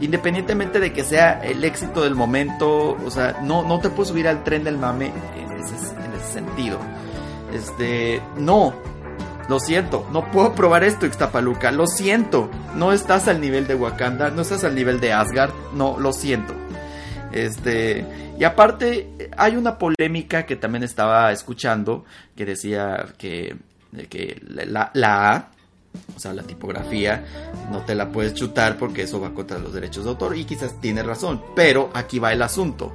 Independientemente 0.00 0.80
de 0.80 0.92
que 0.92 1.04
sea 1.04 1.40
el 1.44 1.64
éxito 1.64 2.02
del 2.02 2.14
momento, 2.14 2.96
o 3.04 3.10
sea, 3.10 3.38
no, 3.42 3.62
no 3.62 3.78
te 3.78 3.88
puedes 3.88 4.08
subir 4.08 4.26
al 4.26 4.42
tren 4.42 4.64
del 4.64 4.78
mame 4.78 5.12
en 5.36 5.52
ese, 5.52 5.92
sentido. 6.32 6.78
Este, 7.52 8.22
no, 8.38 8.74
lo 9.48 9.60
siento, 9.60 10.08
no 10.12 10.30
puedo 10.30 10.54
probar 10.54 10.82
esto, 10.82 11.04
Ixtapaluca. 11.04 11.70
Lo 11.70 11.86
siento, 11.86 12.50
no 12.74 12.92
estás 12.92 13.28
al 13.28 13.40
nivel 13.40 13.66
de 13.66 13.74
Wakanda, 13.74 14.30
no 14.30 14.42
estás 14.42 14.64
al 14.64 14.74
nivel 14.74 14.98
de 14.98 15.12
Asgard. 15.12 15.52
No, 15.74 15.98
lo 16.00 16.12
siento. 16.12 16.54
Este, 17.32 18.04
y 18.38 18.44
aparte, 18.44 19.30
hay 19.36 19.56
una 19.56 19.78
polémica 19.78 20.46
que 20.46 20.56
también 20.56 20.84
estaba 20.84 21.32
escuchando 21.32 22.04
que 22.34 22.44
decía 22.44 23.06
que, 23.18 23.56
que 24.08 24.40
la, 24.48 24.90
la 24.94 25.32
A 25.32 25.50
o 26.16 26.20
sea, 26.20 26.32
la 26.32 26.42
tipografía 26.42 27.24
no 27.70 27.80
te 27.80 27.94
la 27.94 28.10
puedes 28.10 28.34
chutar 28.34 28.78
porque 28.78 29.02
eso 29.02 29.20
va 29.20 29.34
contra 29.34 29.58
los 29.58 29.72
derechos 29.72 30.04
de 30.04 30.10
autor 30.10 30.36
y 30.36 30.44
quizás 30.44 30.80
tiene 30.80 31.02
razón, 31.02 31.42
pero 31.54 31.90
aquí 31.94 32.18
va 32.18 32.32
el 32.32 32.42
asunto. 32.42 32.92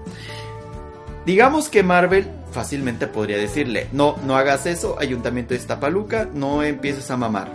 Digamos 1.26 1.68
que 1.70 1.84
Marvel 1.84 2.26
fácilmente 2.52 3.08
podría 3.08 3.38
decirle, 3.38 3.90
no, 3.92 4.16
no 4.26 4.38
hagas 4.38 4.66
eso, 4.66 4.98
Ayuntamiento 5.00 5.54
de 5.54 5.60
Iztapaluca, 5.60 6.30
no 6.34 6.64
empieces 6.64 7.12
a 7.12 7.18
mamar. 7.18 7.52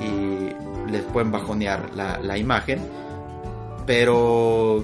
Y 0.00 0.90
les 0.90 1.02
pueden 1.12 1.30
bajonear 1.30 1.90
la, 1.94 2.18
la 2.18 2.38
imagen. 2.38 2.80
Pero 3.86 4.82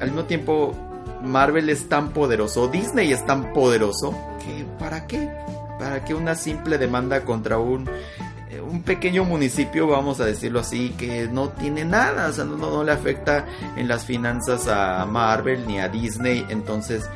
al 0.00 0.08
mismo 0.08 0.24
tiempo, 0.24 0.74
Marvel 1.22 1.70
es 1.70 1.88
tan 1.88 2.10
poderoso, 2.10 2.68
Disney 2.68 3.12
es 3.12 3.24
tan 3.24 3.52
poderoso, 3.52 4.14
que 4.44 4.66
¿para 4.78 5.06
qué? 5.06 5.30
¿Para 5.78 6.04
qué 6.04 6.14
una 6.14 6.34
simple 6.34 6.76
demanda 6.76 7.24
contra 7.24 7.58
un 7.58 7.88
un 8.60 8.82
pequeño 8.82 9.24
municipio, 9.24 9.86
vamos 9.86 10.20
a 10.20 10.26
decirlo 10.26 10.60
así, 10.60 10.90
que 10.90 11.28
no 11.28 11.50
tiene 11.50 11.84
nada, 11.84 12.28
o 12.28 12.32
sea, 12.32 12.44
no, 12.44 12.84
le 12.84 12.92
afecta 12.92 13.46
en 13.76 13.88
las 13.88 14.04
finanzas 14.04 14.68
a 14.68 15.04
Marvel 15.06 15.66
ni 15.66 15.78
a 15.78 15.88
Disney, 15.88 16.44
entonces 16.48 17.08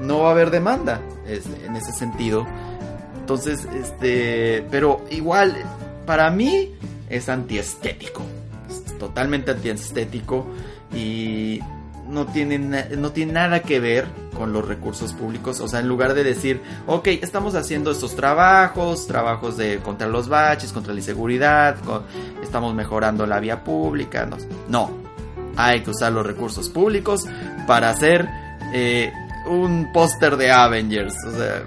no 0.00 0.20
va 0.20 0.28
a 0.28 0.32
haber 0.32 0.50
demanda 0.50 1.00
en 1.26 1.76
ese 1.76 1.92
sentido. 1.92 2.46
Entonces, 3.18 3.66
este, 3.74 4.66
pero 4.70 5.04
igual, 5.10 5.56
para 6.06 6.30
mí 6.30 6.74
es 7.08 7.28
antiestético, 7.28 8.22
es 8.68 8.98
totalmente 8.98 9.52
antiestético 9.52 10.46
y 10.94 11.60
no 12.08 12.26
tiene, 12.26 12.58
no 12.96 13.12
tiene 13.12 13.32
nada 13.32 13.60
que 13.60 13.80
ver 13.80 14.06
con 14.36 14.52
los 14.52 14.66
recursos 14.66 15.12
públicos. 15.12 15.60
O 15.60 15.68
sea, 15.68 15.80
en 15.80 15.88
lugar 15.88 16.14
de 16.14 16.24
decir, 16.24 16.62
ok, 16.86 17.08
estamos 17.08 17.54
haciendo 17.54 17.90
estos 17.90 18.14
trabajos, 18.16 19.06
trabajos 19.06 19.56
de 19.56 19.78
contra 19.78 20.08
los 20.08 20.28
baches, 20.28 20.72
contra 20.72 20.92
la 20.92 21.00
inseguridad, 21.00 21.76
estamos 22.42 22.74
mejorando 22.74 23.26
la 23.26 23.40
vía 23.40 23.62
pública. 23.62 24.28
No, 24.68 24.90
hay 25.56 25.82
que 25.82 25.90
usar 25.90 26.12
los 26.12 26.26
recursos 26.26 26.68
públicos 26.68 27.26
para 27.66 27.90
hacer 27.90 28.28
eh, 28.72 29.12
un 29.46 29.90
póster 29.92 30.36
de 30.36 30.50
Avengers. 30.50 31.14
O 31.26 31.32
sea, 31.32 31.62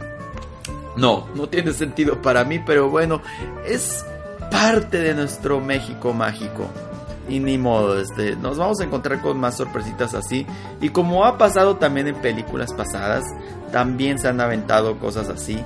no, 0.97 1.27
no 1.35 1.47
tiene 1.47 1.73
sentido 1.73 2.21
para 2.21 2.43
mí, 2.43 2.59
pero 2.59 2.89
bueno, 2.89 3.21
es 3.65 4.05
parte 4.51 4.99
de 4.99 5.13
nuestro 5.13 5.59
México 5.59 6.13
mágico 6.13 6.69
y 7.27 7.39
ni 7.39 7.57
modo, 7.57 7.99
este, 7.99 8.35
nos 8.35 8.57
vamos 8.57 8.79
a 8.79 8.83
encontrar 8.83 9.21
con 9.21 9.39
más 9.39 9.57
sorpresitas 9.57 10.13
así. 10.13 10.45
Y 10.81 10.89
como 10.89 11.25
ha 11.25 11.37
pasado 11.37 11.77
también 11.77 12.07
en 12.07 12.15
películas 12.15 12.73
pasadas, 12.73 13.23
también 13.71 14.19
se 14.19 14.27
han 14.27 14.39
aventado 14.39 14.97
cosas 14.99 15.29
así. 15.29 15.63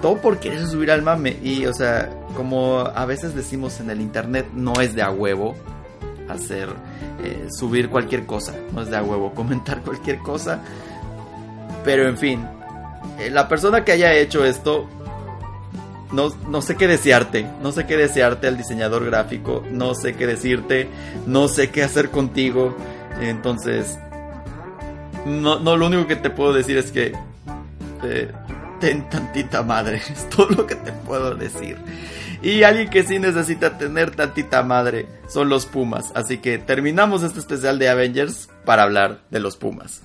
Todo 0.00 0.16
por 0.16 0.38
querer 0.38 0.66
subir 0.66 0.90
al 0.90 1.02
mame. 1.02 1.38
Y, 1.42 1.66
o 1.66 1.74
sea, 1.74 2.10
como 2.36 2.80
a 2.80 3.04
veces 3.06 3.34
decimos 3.34 3.80
en 3.80 3.90
el 3.90 4.00
internet, 4.00 4.46
no 4.54 4.74
es 4.80 4.94
de 4.94 5.02
a 5.02 5.10
huevo 5.10 5.54
hacer, 6.28 6.68
eh, 7.22 7.48
subir 7.50 7.88
cualquier 7.88 8.26
cosa. 8.26 8.54
No 8.72 8.82
es 8.82 8.90
de 8.90 8.96
a 8.96 9.02
huevo 9.02 9.32
comentar 9.34 9.82
cualquier 9.82 10.18
cosa. 10.18 10.60
Pero 11.84 12.08
en 12.08 12.16
fin, 12.16 12.46
eh, 13.18 13.30
la 13.30 13.48
persona 13.48 13.84
que 13.84 13.92
haya 13.92 14.12
hecho 14.14 14.44
esto 14.44 14.88
no, 16.12 16.62
sé 16.62 16.76
qué 16.76 16.86
desearte, 16.86 17.46
no 17.62 17.72
sé 17.72 17.86
qué 17.86 17.96
desearte 17.96 18.46
al 18.46 18.56
diseñador 18.56 19.04
gráfico, 19.04 19.64
no 19.70 19.94
sé 19.94 20.14
qué 20.14 20.26
decirte, 20.26 20.88
no 21.26 21.48
sé 21.48 21.70
qué 21.70 21.82
hacer 21.82 22.10
contigo. 22.10 22.76
Entonces, 23.20 23.98
no, 25.24 25.58
no 25.58 25.76
lo 25.76 25.86
único 25.86 26.06
que 26.06 26.16
te 26.16 26.30
puedo 26.30 26.52
decir 26.52 26.76
es 26.76 26.92
que 26.92 27.12
eh, 28.04 28.32
ten 28.80 29.08
tantita 29.08 29.62
madre, 29.62 29.96
es 30.10 30.28
todo 30.28 30.50
lo 30.50 30.66
que 30.66 30.74
te 30.74 30.92
puedo 30.92 31.34
decir. 31.34 31.78
Y 32.42 32.64
alguien 32.64 32.90
que 32.90 33.04
sí 33.04 33.20
necesita 33.20 33.78
tener 33.78 34.10
tantita 34.16 34.62
madre 34.64 35.06
son 35.28 35.48
los 35.48 35.64
Pumas. 35.64 36.10
Así 36.14 36.38
que 36.38 36.58
terminamos 36.58 37.22
este 37.22 37.38
especial 37.38 37.78
de 37.78 37.88
Avengers 37.88 38.50
para 38.64 38.82
hablar 38.82 39.20
de 39.30 39.38
los 39.38 39.56
Pumas. 39.56 40.02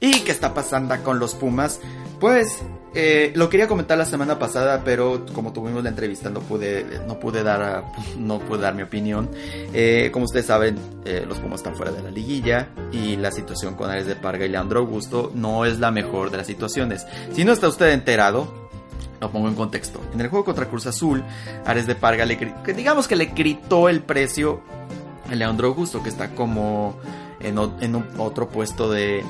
¿Y 0.00 0.20
qué 0.20 0.32
está 0.32 0.52
pasando 0.52 1.00
con 1.04 1.18
los 1.18 1.34
Pumas? 1.34 1.80
Pues 2.18 2.62
eh, 2.94 3.32
lo 3.36 3.48
quería 3.48 3.68
comentar 3.68 3.96
la 3.96 4.04
semana 4.04 4.38
pasada, 4.38 4.82
pero 4.84 5.24
como 5.32 5.52
tuvimos 5.52 5.82
la 5.82 5.88
entrevista 5.88 6.28
no 6.28 6.40
pude, 6.40 7.00
no 7.06 7.18
pude 7.18 7.42
dar, 7.42 7.84
no 8.18 8.38
pude 8.40 8.62
dar 8.62 8.74
mi 8.74 8.82
opinión. 8.82 9.30
Eh, 9.72 10.10
como 10.12 10.26
ustedes 10.26 10.46
saben, 10.46 10.76
eh, 11.04 11.24
los 11.26 11.38
Pumas 11.38 11.60
están 11.60 11.76
fuera 11.76 11.92
de 11.92 12.02
la 12.02 12.10
liguilla 12.10 12.68
y 12.90 13.16
la 13.16 13.30
situación 13.30 13.74
con 13.74 13.90
Ares 13.90 14.06
de 14.06 14.16
Parga 14.16 14.44
y 14.44 14.48
Leandro 14.48 14.80
Augusto 14.80 15.30
no 15.34 15.64
es 15.64 15.78
la 15.78 15.90
mejor 15.90 16.30
de 16.30 16.38
las 16.38 16.46
situaciones. 16.46 17.06
Si 17.32 17.44
no 17.44 17.52
está 17.52 17.68
usted 17.68 17.90
enterado, 17.92 18.52
lo 19.20 19.30
pongo 19.30 19.48
en 19.48 19.54
contexto. 19.54 20.00
En 20.12 20.20
el 20.20 20.28
juego 20.28 20.44
contra 20.44 20.66
Cruz 20.66 20.86
Azul, 20.86 21.22
Ares 21.64 21.86
de 21.86 21.94
Parga 21.94 22.26
le, 22.26 22.36
digamos 22.76 23.06
que 23.06 23.16
le 23.16 23.26
gritó 23.26 23.88
el 23.88 24.02
precio 24.02 24.60
Leandro 25.38 25.68
Augusto, 25.68 26.02
que 26.02 26.08
está 26.08 26.34
como 26.34 26.96
en, 27.40 27.58
un, 27.58 28.06
otro 28.18 28.48
puesto 28.48 28.90
de, 28.90 29.24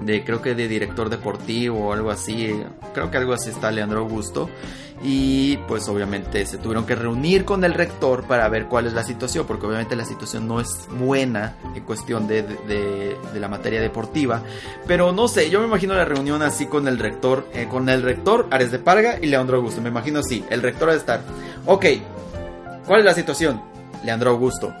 de 0.00 0.24
creo 0.24 0.42
que 0.42 0.54
de 0.54 0.68
director 0.68 1.08
deportivo 1.08 1.88
o 1.88 1.92
algo 1.92 2.10
así. 2.10 2.54
Creo 2.94 3.10
que 3.10 3.16
algo 3.16 3.32
así 3.32 3.50
está 3.50 3.70
Leandro 3.70 4.00
Augusto. 4.00 4.48
Y 5.04 5.56
pues 5.66 5.88
obviamente 5.88 6.46
se 6.46 6.58
tuvieron 6.58 6.86
que 6.86 6.94
reunir 6.94 7.44
con 7.44 7.64
el 7.64 7.74
rector 7.74 8.22
para 8.22 8.48
ver 8.48 8.66
cuál 8.66 8.86
es 8.86 8.92
la 8.92 9.02
situación, 9.02 9.46
porque 9.48 9.66
obviamente 9.66 9.96
la 9.96 10.04
situación 10.04 10.46
no 10.46 10.60
es 10.60 10.86
buena 10.90 11.56
en 11.74 11.82
cuestión 11.82 12.28
de, 12.28 12.42
de, 12.42 13.16
la 13.40 13.48
materia 13.48 13.80
deportiva. 13.80 14.42
Pero 14.86 15.10
no 15.10 15.26
sé, 15.26 15.50
yo 15.50 15.58
me 15.58 15.66
imagino 15.66 15.94
la 15.94 16.04
reunión 16.04 16.40
así 16.42 16.66
con 16.66 16.86
el 16.86 17.00
rector, 17.00 17.48
eh, 17.52 17.66
con 17.68 17.88
el 17.88 18.02
rector 18.02 18.46
Ares 18.52 18.70
de 18.70 18.78
Parga 18.78 19.18
y 19.20 19.26
Leandro 19.26 19.56
Augusto. 19.56 19.80
Me 19.80 19.88
imagino 19.88 20.20
así, 20.20 20.44
el 20.50 20.62
rector 20.62 20.90
va 20.90 20.92
a 20.92 20.96
estar. 20.96 21.20
Ok, 21.66 21.86
¿cuál 22.86 23.00
es 23.00 23.06
la 23.06 23.14
situación? 23.14 23.60
Leandro 24.04 24.30
Augusto 24.30 24.72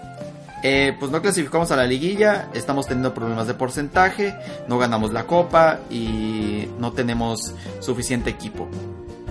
eh, 0.62 0.96
pues 0.98 1.10
no 1.10 1.20
clasificamos 1.20 1.70
a 1.72 1.76
la 1.76 1.86
liguilla, 1.86 2.48
estamos 2.54 2.86
teniendo 2.86 3.12
problemas 3.12 3.46
de 3.46 3.54
porcentaje, 3.54 4.34
no 4.68 4.78
ganamos 4.78 5.12
la 5.12 5.24
copa 5.24 5.80
y 5.90 6.68
no 6.78 6.92
tenemos 6.92 7.54
suficiente 7.80 8.30
equipo. 8.30 8.68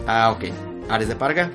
Ah, 0.08 0.32
ok. 0.32 0.46
Ares 0.90 1.08
de 1.08 1.16
Parga. 1.16 1.50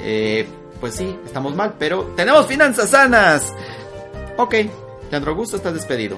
Eh, 0.00 0.46
pues 0.80 0.94
sí, 0.94 1.16
estamos 1.24 1.54
mal, 1.56 1.74
pero 1.78 2.12
tenemos 2.16 2.46
finanzas 2.46 2.90
sanas. 2.90 3.52
Ok, 4.36 4.54
Leandro 5.10 5.32
Augusto 5.32 5.56
está 5.56 5.72
despedido. 5.72 6.16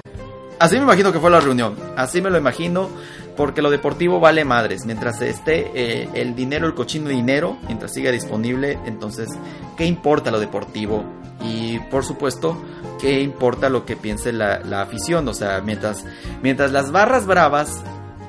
Así 0.59 0.75
me 0.75 0.83
imagino 0.83 1.11
que 1.11 1.19
fue 1.19 1.31
la 1.31 1.39
reunión. 1.39 1.75
Así 1.95 2.21
me 2.21 2.29
lo 2.29 2.37
imagino. 2.37 2.89
Porque 3.35 3.61
lo 3.61 3.71
deportivo 3.71 4.19
vale 4.19 4.43
madres. 4.43 4.85
Mientras 4.85 5.21
esté 5.21 5.71
eh, 5.73 6.09
el 6.13 6.35
dinero, 6.35 6.67
el 6.67 6.73
cochino 6.73 7.09
dinero, 7.09 7.57
mientras 7.65 7.93
siga 7.93 8.11
disponible, 8.11 8.77
entonces, 8.85 9.29
¿qué 9.77 9.85
importa 9.85 10.31
lo 10.31 10.39
deportivo? 10.39 11.05
Y 11.43 11.79
por 11.89 12.03
supuesto, 12.03 12.57
¿qué 13.01 13.21
importa 13.21 13.69
lo 13.69 13.83
que 13.83 13.97
piense 13.97 14.31
la, 14.31 14.59
la 14.59 14.81
afición? 14.81 15.27
O 15.27 15.33
sea, 15.33 15.59
mientras, 15.61 16.05
mientras 16.43 16.71
las 16.71 16.91
barras 16.91 17.25
bravas 17.25 17.83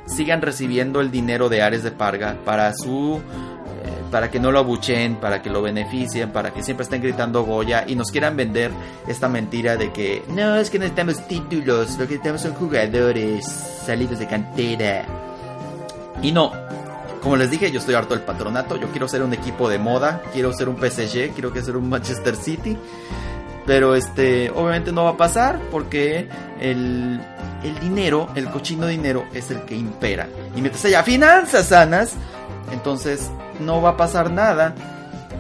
sigan 0.07 0.43
recibiendo 0.43 1.01
el 1.01 1.11
dinero 1.11 1.49
de 1.49 1.63
Ares 1.63 1.83
de 1.83 1.93
Parga 1.93 2.37
para 2.45 2.73
su 2.75 3.21
eh, 3.85 4.03
para 4.11 4.31
que 4.31 4.41
no 4.41 4.51
lo 4.51 4.59
abuchen, 4.59 5.17
para 5.17 5.43
que 5.43 5.51
lo 5.51 5.63
beneficien, 5.63 6.31
para 6.31 6.53
que 6.53 6.63
siempre 6.63 6.85
estén 6.85 7.03
gritando 7.03 7.45
Goya 7.45 7.85
y 7.87 7.95
nos 7.95 8.11
quieran 8.11 8.37
vender 8.37 8.71
esta 9.07 9.29
mentira 9.29 9.77
de 9.77 9.93
que 9.93 10.23
no, 10.29 10.57
es 10.57 10.71
que 10.71 10.79
necesitamos 10.79 11.27
títulos, 11.29 11.91
lo 11.93 12.07
que 12.07 12.15
necesitamos 12.15 12.41
son 12.41 12.55
jugadores 12.55 13.45
salidos 13.87 14.19
de 14.19 14.27
cantera. 14.27 15.07
Y 16.23 16.33
no, 16.33 16.53
como 17.23 17.37
les 17.37 17.51
dije, 17.51 17.71
yo 17.71 17.79
estoy 17.79 17.95
harto 17.95 18.15
del 18.15 18.25
patronato, 18.25 18.77
yo 18.77 18.89
quiero 18.89 19.09
ser 19.09 19.23
un 19.23 19.33
equipo 19.33 19.69
de 19.69 19.79
moda, 19.79 20.23
quiero 20.33 20.53
ser 20.53 20.69
un 20.69 20.77
PSG, 20.77 21.33
quiero 21.33 21.53
que 21.53 21.63
ser 21.63 21.77
un 21.77 21.89
Manchester 21.89 22.37
City. 22.37 22.77
Pero 23.67 23.95
este, 23.95 24.51
obviamente 24.51 24.91
no 24.93 25.05
va 25.05 25.11
a 25.11 25.17
pasar 25.17 25.61
porque 25.71 26.29
el, 26.61 27.21
el 27.63 27.79
dinero, 27.81 28.29
el 28.35 28.51
cochino 28.51 28.87
dinero 28.89 29.25
es 29.33 29.51
el 29.53 29.63
que 29.63 29.77
impera. 29.77 30.29
Y 30.57 30.61
mientras 30.61 30.85
haya 30.85 31.03
finanzas 31.05 31.67
sanas, 31.69 32.15
entonces 32.73 33.31
no 33.61 33.81
va 33.81 33.91
a 33.91 33.97
pasar 33.97 34.31
nada. 34.33 34.75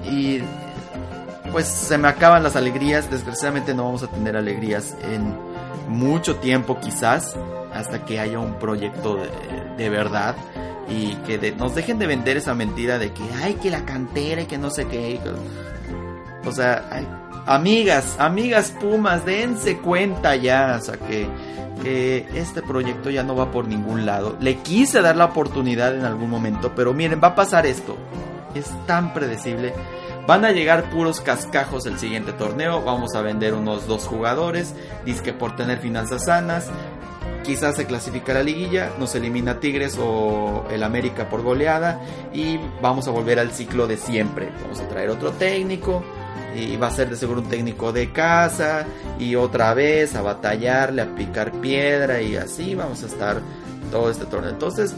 Y 0.08 0.40
pues 1.50 1.66
se 1.66 1.98
me 1.98 2.06
acaban 2.08 2.42
las 2.44 2.54
alegrías. 2.54 3.10
Desgraciadamente 3.10 3.74
no 3.74 3.84
vamos 3.86 4.04
a 4.04 4.06
tener 4.08 4.36
alegrías 4.36 4.94
en 5.12 5.34
mucho 5.88 6.36
tiempo 6.36 6.78
quizás. 6.80 7.34
Hasta 7.74 8.04
que 8.04 8.20
haya 8.20 8.38
un 8.38 8.54
proyecto 8.54 9.16
de, 9.16 9.28
de 9.76 9.90
verdad. 9.90 10.36
Y 10.88 11.14
que 11.26 11.38
de- 11.38 11.52
nos 11.56 11.74
dejen 11.74 11.98
de 11.98 12.06
vender 12.06 12.36
esa 12.36 12.54
mentira 12.54 12.98
de 12.98 13.12
que 13.12 13.22
ay 13.42 13.54
que 13.54 13.70
la 13.70 13.84
cantera 13.84 14.42
y 14.42 14.46
que 14.46 14.58
no 14.58 14.70
sé 14.70 14.86
qué. 14.86 15.18
O 16.44 16.52
sea, 16.52 16.84
ay, 16.90 17.06
amigas, 17.46 18.16
amigas 18.18 18.72
Pumas, 18.80 19.24
dense 19.24 19.78
cuenta 19.78 20.36
ya. 20.36 20.78
O 20.80 20.84
sea 20.84 20.96
que, 20.96 21.26
que 21.82 22.26
este 22.34 22.62
proyecto 22.62 23.10
ya 23.10 23.22
no 23.22 23.34
va 23.34 23.50
por 23.50 23.66
ningún 23.66 24.06
lado. 24.06 24.36
Le 24.40 24.56
quise 24.58 25.02
dar 25.02 25.16
la 25.16 25.26
oportunidad 25.26 25.94
en 25.94 26.04
algún 26.04 26.30
momento, 26.30 26.72
pero 26.74 26.94
miren, 26.94 27.20
va 27.22 27.28
a 27.28 27.34
pasar 27.34 27.66
esto. 27.66 27.96
Es 28.54 28.70
tan 28.86 29.14
predecible. 29.14 29.72
Van 30.26 30.44
a 30.44 30.52
llegar 30.52 30.90
puros 30.90 31.20
cascajos 31.20 31.86
el 31.86 31.98
siguiente 31.98 32.32
torneo. 32.32 32.82
Vamos 32.82 33.14
a 33.14 33.22
vender 33.22 33.54
unos 33.54 33.86
dos 33.86 34.06
jugadores. 34.06 34.74
Disque 35.04 35.32
por 35.32 35.56
tener 35.56 35.78
finanzas 35.78 36.26
sanas. 36.26 36.70
Quizás 37.42 37.74
se 37.74 37.86
clasifica 37.86 38.34
la 38.34 38.44
liguilla, 38.44 38.92
nos 39.00 39.16
elimina 39.16 39.58
Tigres 39.58 39.98
o 40.00 40.64
el 40.70 40.84
América 40.84 41.28
por 41.28 41.42
goleada 41.42 42.00
y 42.32 42.60
vamos 42.80 43.08
a 43.08 43.10
volver 43.10 43.40
al 43.40 43.50
ciclo 43.50 43.88
de 43.88 43.96
siempre. 43.96 44.52
Vamos 44.62 44.78
a 44.78 44.88
traer 44.88 45.10
otro 45.10 45.32
técnico 45.32 46.04
y 46.56 46.76
va 46.76 46.88
a 46.88 46.90
ser 46.90 47.08
de 47.10 47.16
seguro 47.16 47.40
un 47.40 47.48
técnico 47.48 47.92
de 47.92 48.12
casa 48.12 48.84
y 49.18 49.36
otra 49.36 49.72
vez 49.74 50.14
a 50.14 50.22
batallarle, 50.22 51.02
a 51.02 51.14
picar 51.14 51.52
piedra 51.52 52.20
y 52.20 52.36
así 52.36 52.74
vamos 52.74 53.02
a 53.02 53.06
estar 53.06 53.38
todo 53.90 54.10
este 54.10 54.24
torneo. 54.26 54.50
Entonces, 54.50 54.94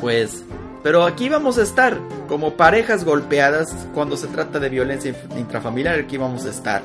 pues, 0.00 0.44
pero 0.82 1.04
aquí 1.04 1.28
vamos 1.28 1.58
a 1.58 1.62
estar 1.62 1.98
como 2.28 2.54
parejas 2.54 3.04
golpeadas 3.04 3.74
cuando 3.94 4.16
se 4.16 4.28
trata 4.28 4.58
de 4.58 4.68
violencia 4.68 5.14
intrafamiliar, 5.36 5.98
aquí 6.00 6.16
vamos 6.16 6.44
a 6.46 6.50
estar. 6.50 6.82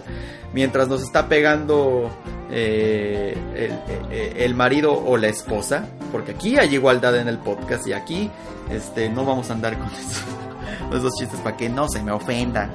Mientras 0.53 0.87
nos 0.87 1.01
está 1.03 1.27
pegando 1.27 2.11
eh, 2.51 3.35
el, 3.55 3.71
el- 4.11 4.37
el 4.37 4.55
marido 4.55 4.93
o 4.93 5.17
la 5.17 5.27
esposa, 5.27 5.85
porque 6.11 6.31
aquí 6.31 6.57
hay 6.59 6.75
igualdad 6.75 7.15
en 7.17 7.27
el 7.27 7.37
podcast 7.39 7.87
y 7.87 7.93
aquí 7.93 8.29
este, 8.71 9.09
no 9.09 9.25
vamos 9.25 9.49
a 9.49 9.53
andar 9.53 9.77
con 9.77 9.87
esos, 9.87 10.23
esos 10.97 11.13
chistes 11.19 11.39
para 11.39 11.57
que 11.57 11.69
no 11.69 11.87
se 11.89 12.01
me 12.01 12.11
ofendan. 12.11 12.71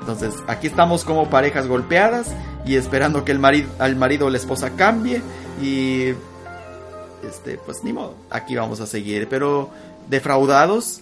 Entonces, 0.00 0.34
aquí 0.46 0.66
estamos 0.66 1.04
como 1.04 1.28
parejas 1.28 1.66
golpeadas 1.66 2.34
y 2.64 2.76
esperando 2.76 3.24
que 3.24 3.32
el 3.32 3.38
marido, 3.38 3.68
al 3.78 3.96
marido 3.96 4.26
o 4.26 4.30
la 4.30 4.38
esposa 4.38 4.70
cambie 4.76 5.20
y 5.62 6.14
este, 7.26 7.58
pues 7.58 7.82
ni 7.84 7.92
modo, 7.92 8.14
aquí 8.30 8.56
vamos 8.56 8.80
a 8.80 8.86
seguir, 8.86 9.28
pero 9.28 9.70
defraudados 10.08 11.00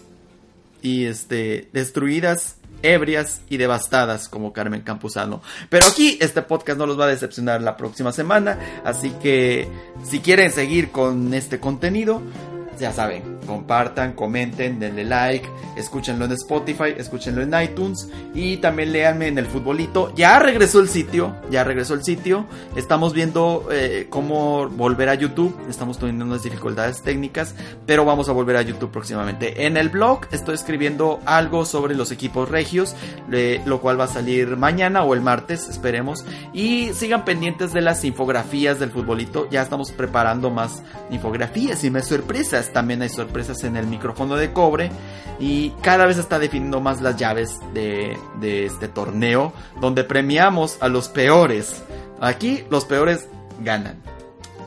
y 0.82 1.06
este, 1.06 1.68
destruidas, 1.72 2.56
ebrias 2.82 3.40
y 3.48 3.56
devastadas 3.56 4.28
como 4.28 4.52
Carmen 4.52 4.82
Campuzano. 4.82 5.42
Pero 5.68 5.86
aquí 5.86 6.18
este 6.20 6.42
podcast 6.42 6.78
no 6.78 6.86
los 6.86 6.98
va 6.98 7.04
a 7.04 7.08
decepcionar 7.08 7.62
la 7.62 7.76
próxima 7.76 8.12
semana, 8.12 8.58
así 8.84 9.10
que 9.22 9.68
si 10.04 10.20
quieren 10.20 10.50
seguir 10.50 10.90
con 10.90 11.34
este 11.34 11.60
contenido, 11.60 12.22
ya 12.78 12.92
saben, 12.92 13.38
compartan, 13.46 14.12
comenten, 14.12 14.78
denle 14.78 15.04
like, 15.04 15.48
escúchenlo 15.76 16.24
en 16.24 16.32
Spotify, 16.32 16.94
escúchenlo 16.96 17.42
en 17.42 17.54
iTunes 17.62 18.08
y 18.34 18.58
también 18.58 18.92
léanme 18.92 19.28
en 19.28 19.38
el 19.38 19.46
futbolito. 19.46 20.12
Ya 20.14 20.38
regresó 20.38 20.80
el 20.80 20.88
sitio, 20.88 21.36
ya 21.50 21.64
regresó 21.64 21.94
el 21.94 22.04
sitio. 22.04 22.46
Estamos 22.76 23.12
viendo 23.12 23.68
eh, 23.70 24.06
cómo 24.10 24.68
volver 24.68 25.08
a 25.08 25.14
YouTube. 25.14 25.56
Estamos 25.68 25.98
teniendo 25.98 26.24
unas 26.24 26.42
dificultades 26.42 27.02
técnicas, 27.02 27.54
pero 27.86 28.04
vamos 28.04 28.28
a 28.28 28.32
volver 28.32 28.56
a 28.56 28.62
YouTube 28.62 28.90
próximamente. 28.90 29.66
En 29.66 29.76
el 29.76 29.88
blog 29.88 30.26
estoy 30.32 30.54
escribiendo 30.54 31.20
algo 31.24 31.64
sobre 31.64 31.94
los 31.94 32.10
equipos 32.10 32.48
regios, 32.48 32.94
eh, 33.32 33.62
lo 33.64 33.80
cual 33.80 33.98
va 34.00 34.04
a 34.04 34.08
salir 34.08 34.56
mañana 34.56 35.04
o 35.04 35.14
el 35.14 35.20
martes, 35.20 35.68
esperemos. 35.68 36.24
Y 36.52 36.92
sigan 36.94 37.24
pendientes 37.24 37.72
de 37.72 37.80
las 37.80 38.04
infografías 38.04 38.78
del 38.78 38.90
futbolito. 38.90 39.48
Ya 39.50 39.62
estamos 39.62 39.92
preparando 39.92 40.50
más 40.50 40.82
infografías 41.10 41.84
y 41.84 41.90
más 41.90 42.06
sorpresas. 42.66 42.72
También 42.72 43.02
hay 43.02 43.08
sorpresas 43.08 43.64
en 43.64 43.76
el 43.76 43.86
micrófono 43.86 44.36
de 44.36 44.52
cobre. 44.52 44.90
Y 45.38 45.70
cada 45.82 46.06
vez 46.06 46.18
está 46.18 46.38
definiendo 46.38 46.80
más 46.80 47.00
las 47.00 47.16
llaves 47.16 47.58
de, 47.74 48.16
de 48.40 48.66
este 48.66 48.88
torneo. 48.88 49.52
Donde 49.80 50.04
premiamos 50.04 50.78
a 50.80 50.88
los 50.88 51.08
peores. 51.08 51.82
Aquí 52.20 52.64
los 52.70 52.84
peores 52.84 53.28
ganan. 53.62 54.02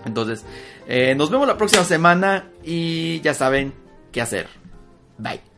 Entonces, 0.05 0.45
eh, 0.87 1.15
nos 1.15 1.29
vemos 1.29 1.47
la 1.47 1.57
próxima 1.57 1.83
semana. 1.83 2.49
Y 2.63 3.21
ya 3.21 3.33
saben 3.33 3.73
qué 4.11 4.21
hacer. 4.21 4.47
Bye. 5.17 5.48